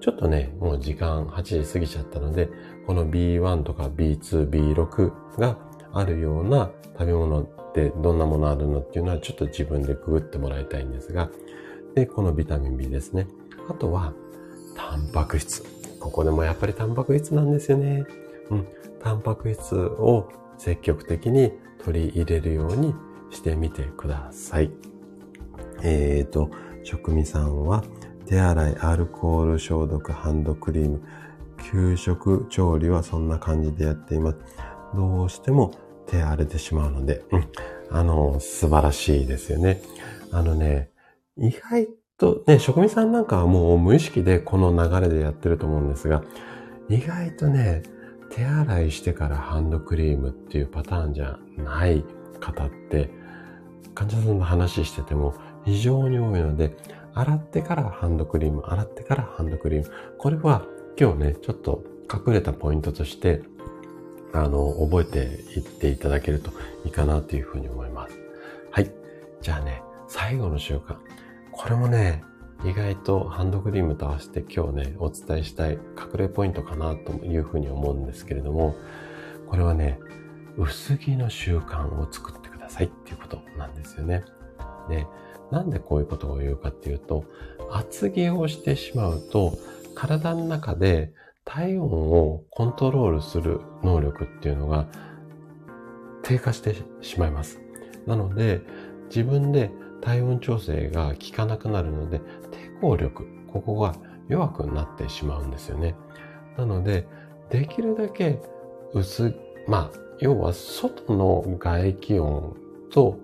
[0.06, 2.48] ちょっとね、もう時間8時過ぎちゃったので、
[2.86, 5.58] この B1 とか B2、B6 が
[5.92, 11.28] あるような食べ物ってどんなものあるのっていうのはちょっと自分でググってもらいたいんですが、
[11.96, 13.26] で、このビタミン B ですね。
[13.68, 14.12] あとは、
[14.76, 15.64] タンパク質。
[15.98, 18.04] ここでもやっぱりタンパク質なんですよね。
[18.50, 18.66] うん。
[19.02, 21.50] タンパク質を積極的に
[21.84, 22.94] 取り入れるように
[23.30, 24.70] してみてください。
[25.82, 26.48] えっ、ー、と、
[26.84, 27.82] 職味さんは、
[28.28, 31.02] 手洗い、アルコール消毒、ハンドクリーム、
[31.70, 34.38] 給食調理はそんな感じでやっています。
[34.94, 35.72] どうしても
[36.06, 37.48] 手荒れてしまうので、うん。
[37.90, 39.80] あの、素晴らしいですよね。
[40.32, 40.90] あのね、
[41.38, 46.22] 意外とね、職人さんなんかはもう無意識でこの流れでやってると思うんですが、
[46.88, 47.82] 意外とね、
[48.30, 52.04] 手洗いしてからハンドクリームっていうパターンじゃない
[52.40, 53.10] 方って、
[53.94, 56.76] 患者さんの話してても非常に多いので、
[57.16, 59.90] 洗ってからハンドクリーム、洗ってからハンドクリーム。
[60.18, 60.66] これは
[61.00, 63.40] 今日ね、ちょっと隠れたポイントとして、
[64.34, 65.18] あの、覚えて
[65.58, 66.50] いっていただけると
[66.84, 68.18] いいかなというふうに思います。
[68.70, 68.92] はい。
[69.40, 70.96] じゃあね、最後の習慣。
[71.52, 72.22] これもね、
[72.66, 75.78] 意外とハンドクリームと合わせて今日ね、お伝えしたい隠
[76.18, 78.76] れポイントかなというふうに思うんですけれども、
[79.46, 79.98] これはね、
[80.58, 84.22] 薄着の習慣を作ってくださいっていうことなんですよね。
[84.90, 85.06] で、
[85.50, 87.24] なんでこういうことを言うかっていうと、
[87.70, 89.58] 厚着をしてしまうと、
[89.94, 91.12] 体の中で
[91.44, 94.86] 体温をコントロールする能力っていうのが
[96.22, 97.60] 低下してしまいます。
[98.06, 98.60] なので、
[99.08, 99.70] 自分で
[100.00, 102.18] 体温調整が効かなくなるので、
[102.50, 103.94] 抵抗力、ここが
[104.28, 105.94] 弱くなってしまうんですよね。
[106.56, 107.06] なので、
[107.50, 108.40] できるだけ
[108.92, 109.34] 薄、
[109.68, 112.56] まあ、要は外の外気温
[112.90, 113.18] と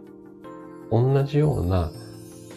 [0.91, 1.91] 同じような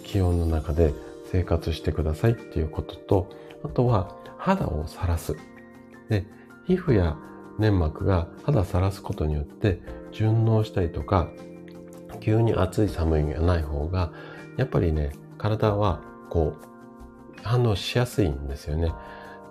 [0.05, 0.93] 気温の中で
[1.29, 3.29] 生活してくださいっていうことと、
[3.65, 5.35] あとは肌をさらす。
[6.07, 6.25] で、
[6.65, 7.17] 皮膚や
[7.59, 9.81] 粘膜が肌さらすことによって
[10.11, 11.29] 順応したりとか
[12.25, 14.11] 急に暑い寒いがない方が、
[14.57, 16.65] やっぱりね、体はこう、
[17.43, 18.93] 反応しやすいんですよね。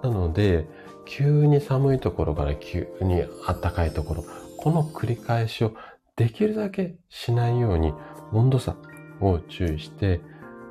[0.02, 0.66] なので、
[1.06, 4.24] 急に寒いところから急に暖かいところ、
[4.58, 5.72] この繰り返しを
[6.16, 7.92] できるだけしないように
[8.32, 8.74] 温度差
[9.20, 10.20] を注意して、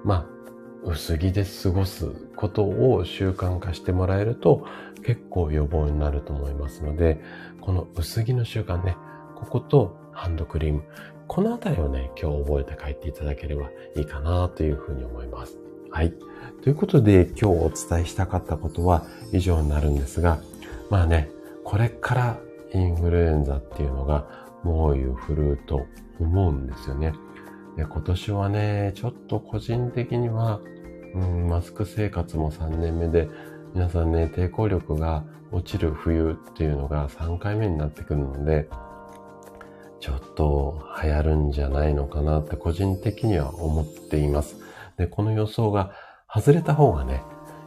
[0.04, 0.26] まあ、
[0.84, 4.68] 薄着で過ごすことを習慣化してもらえると
[5.04, 7.22] 結構予防になると思いますので、
[7.62, 8.98] この薄着の習慣ね、
[9.36, 10.84] こことハンドクリーム。
[11.28, 15.58] このあたりをね、今日覚えて帰っていただければいいかなというふうに思います。
[15.90, 16.14] はい。
[16.62, 20.40] ということで今日お伝えしたかったことは以上になるんですが、
[20.90, 21.30] まあね、
[21.64, 22.38] これから
[22.74, 24.26] インフルエンザっていうのが
[24.64, 25.86] 猛威を振るうと
[26.20, 27.14] 思うんですよね。
[27.78, 30.60] で今年はね、ちょっと個人的には、
[31.16, 33.30] うん、マスク生活も3年目で、
[33.74, 38.70] 皆さんね、抵抗力が落ちる冬っていうのが3回目になってくるので、
[40.00, 44.58] ちょっと流行るんじゃないのかなって個人的には思っています。
[44.98, 45.94] で、この予想が
[46.32, 47.24] 外れた方がね、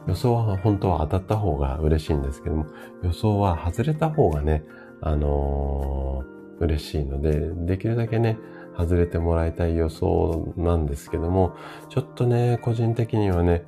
[0.07, 2.67] 予想は本当は当たった方が嬉しいんですけども、
[3.03, 4.63] 予想は外れた方がね、
[5.01, 8.37] あのー、嬉しいので、できるだけね、
[8.77, 11.55] 外れてもらいたい予想なんですけども、
[11.89, 13.63] ちょっとね、個人的にはね、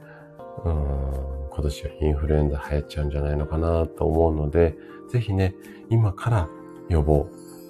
[0.63, 4.75] うん、今年はインフルエンザ流行っちゃうんじゃないのかなと思うので、
[5.09, 5.55] ぜひね、
[5.89, 6.49] 今から
[6.89, 7.27] 予防。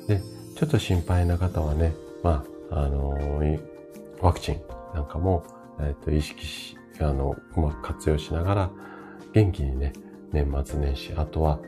[0.07, 0.21] で、
[0.55, 3.59] ちょっと心配な方はね、まあ、あのー、
[4.21, 4.61] ワクチン
[4.93, 5.43] なんかも、
[5.79, 8.71] えっ、ー、と、意識し、あの、うまく活用しながら、
[9.33, 9.93] 元気にね、
[10.33, 11.59] 年末年始、あとは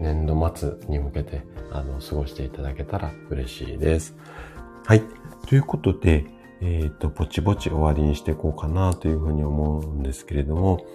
[0.00, 4.16] 年度末に向けて、あの、過ごしていただけたら嬉しいです。
[4.86, 5.02] はい。
[5.48, 6.26] ということで、
[6.60, 10.86] えっ、ー、と、ぼちぼち終わりにしていこうかなというふうに思うんですけれども、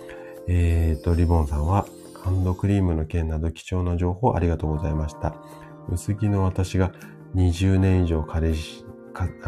[0.48, 1.86] えっ、ー、と、リボンさんは、
[2.24, 5.36] ハンドクリームの件など貴重な情報ありがとうございました。
[5.90, 6.94] 薄着の私が
[7.36, 8.86] 20年以上彼氏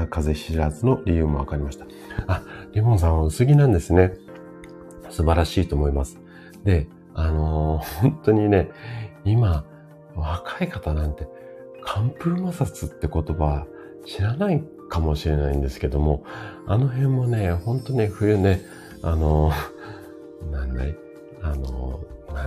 [0.09, 1.85] 風知らずの理由もわかりました。
[2.27, 4.11] あ、リボンさんは薄着なんですね。
[5.09, 6.19] 素晴らしいと思います。
[6.65, 8.71] で、あのー、本当にね、
[9.23, 9.63] 今、
[10.17, 11.29] 若い方なんて、
[11.85, 13.67] 寒風摩擦って言葉
[14.05, 16.23] 知らないかもしれないんですけども、
[16.67, 18.61] あの辺もね、ほんとね、冬ね、
[19.01, 19.51] あの、
[20.51, 20.95] なんだい、
[21.41, 21.99] あの、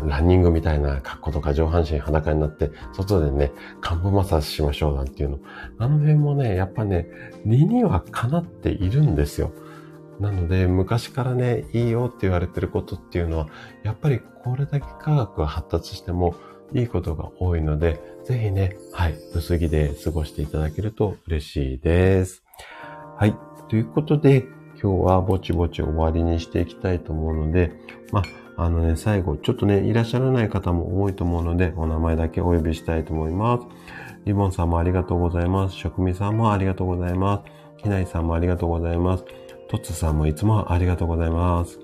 [0.07, 5.38] ランニングみたいな格好とか上半身裸になって、外でね、寒風摩擦しましょうなんていうの。
[5.78, 7.09] あの辺もね、やっぱね、
[7.44, 9.52] 理にはかなっているんですよ。
[10.20, 13.48] なので、昔からね、いいよって言われてることっていうのは、
[13.82, 16.34] やっぱりこれだけ科学が発達しても
[16.72, 22.43] いいことが多いので、ぜひね、はい、薄着で過ごしていただけると嬉しいです。
[23.16, 23.37] はい、
[23.68, 24.45] ということで、
[24.83, 27.72] 今日はぼちぼち終わりにしていきたいと思うので、
[28.11, 28.24] ま
[28.57, 33.66] あ、あのね、最後、ちょっとね、いらっしゃらない方も多いと思うので、お名前だけお呼びしたいと思います。
[34.24, 35.77] リボンさんもありがとうございます。
[35.77, 37.53] 職味さんもありがとうございます。
[37.77, 39.24] ひないさんもありがとうございます。
[39.68, 41.79] トッツさんもいつもありがとうございます。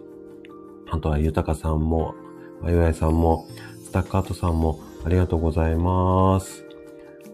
[0.91, 2.17] あとは、ゆたかさんも、
[2.63, 3.47] わいわいさんも、
[3.85, 6.65] スタッカートさんもありがとうございます。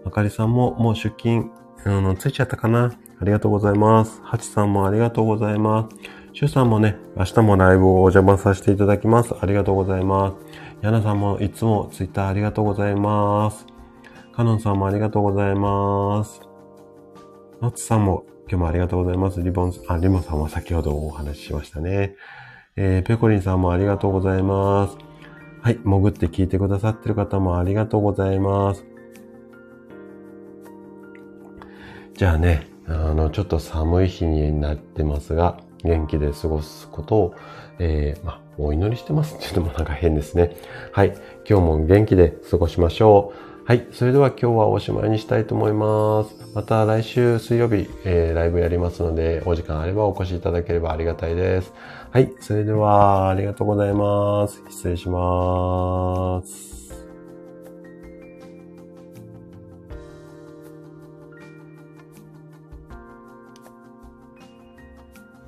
[0.05, 1.51] あかりさんももう出勤、
[1.85, 2.93] あの、ついちゃったかな？
[3.21, 4.21] ありがとうございます。
[4.23, 5.97] はちさんもありがとうございます。
[6.33, 9.35] しゅうさんもね、明日もライブをお邪魔させていただきます。
[9.41, 10.37] ありがとうございます。
[10.83, 13.66] やなさんもいつもツイッターありがとうございます。
[14.33, 16.41] かのんさんもありがとうございます。
[17.61, 19.43] のつさんも今日もありがとうございます。
[19.43, 22.14] リボン、あ、リモンさんは先ほどお話ししましたね。
[22.77, 25.08] えー、ペコリンさんもありがとうございます。
[25.69, 28.87] はい、潜って聞いてくださってる方もありがとうございます。
[32.14, 37.35] じゃあね、あの、ちょっと寒い日になってますが、元気で過ごすことを、
[37.79, 40.57] えー、まあ、お祈りしてますって言ってもなんか変ですね。
[40.93, 41.09] はい、
[41.47, 43.49] 今日も元気で過ごしましょう。
[43.66, 43.87] はい。
[43.93, 46.35] それでは今日はおしまいにしたいと思います。
[46.55, 51.75] また来週水曜日、えー、ライブやりますので、お時間あればお越しいただければありがたいです。
[52.11, 52.35] はい。
[52.41, 54.63] それでは、ありがとうございます。
[54.71, 56.78] 失礼します。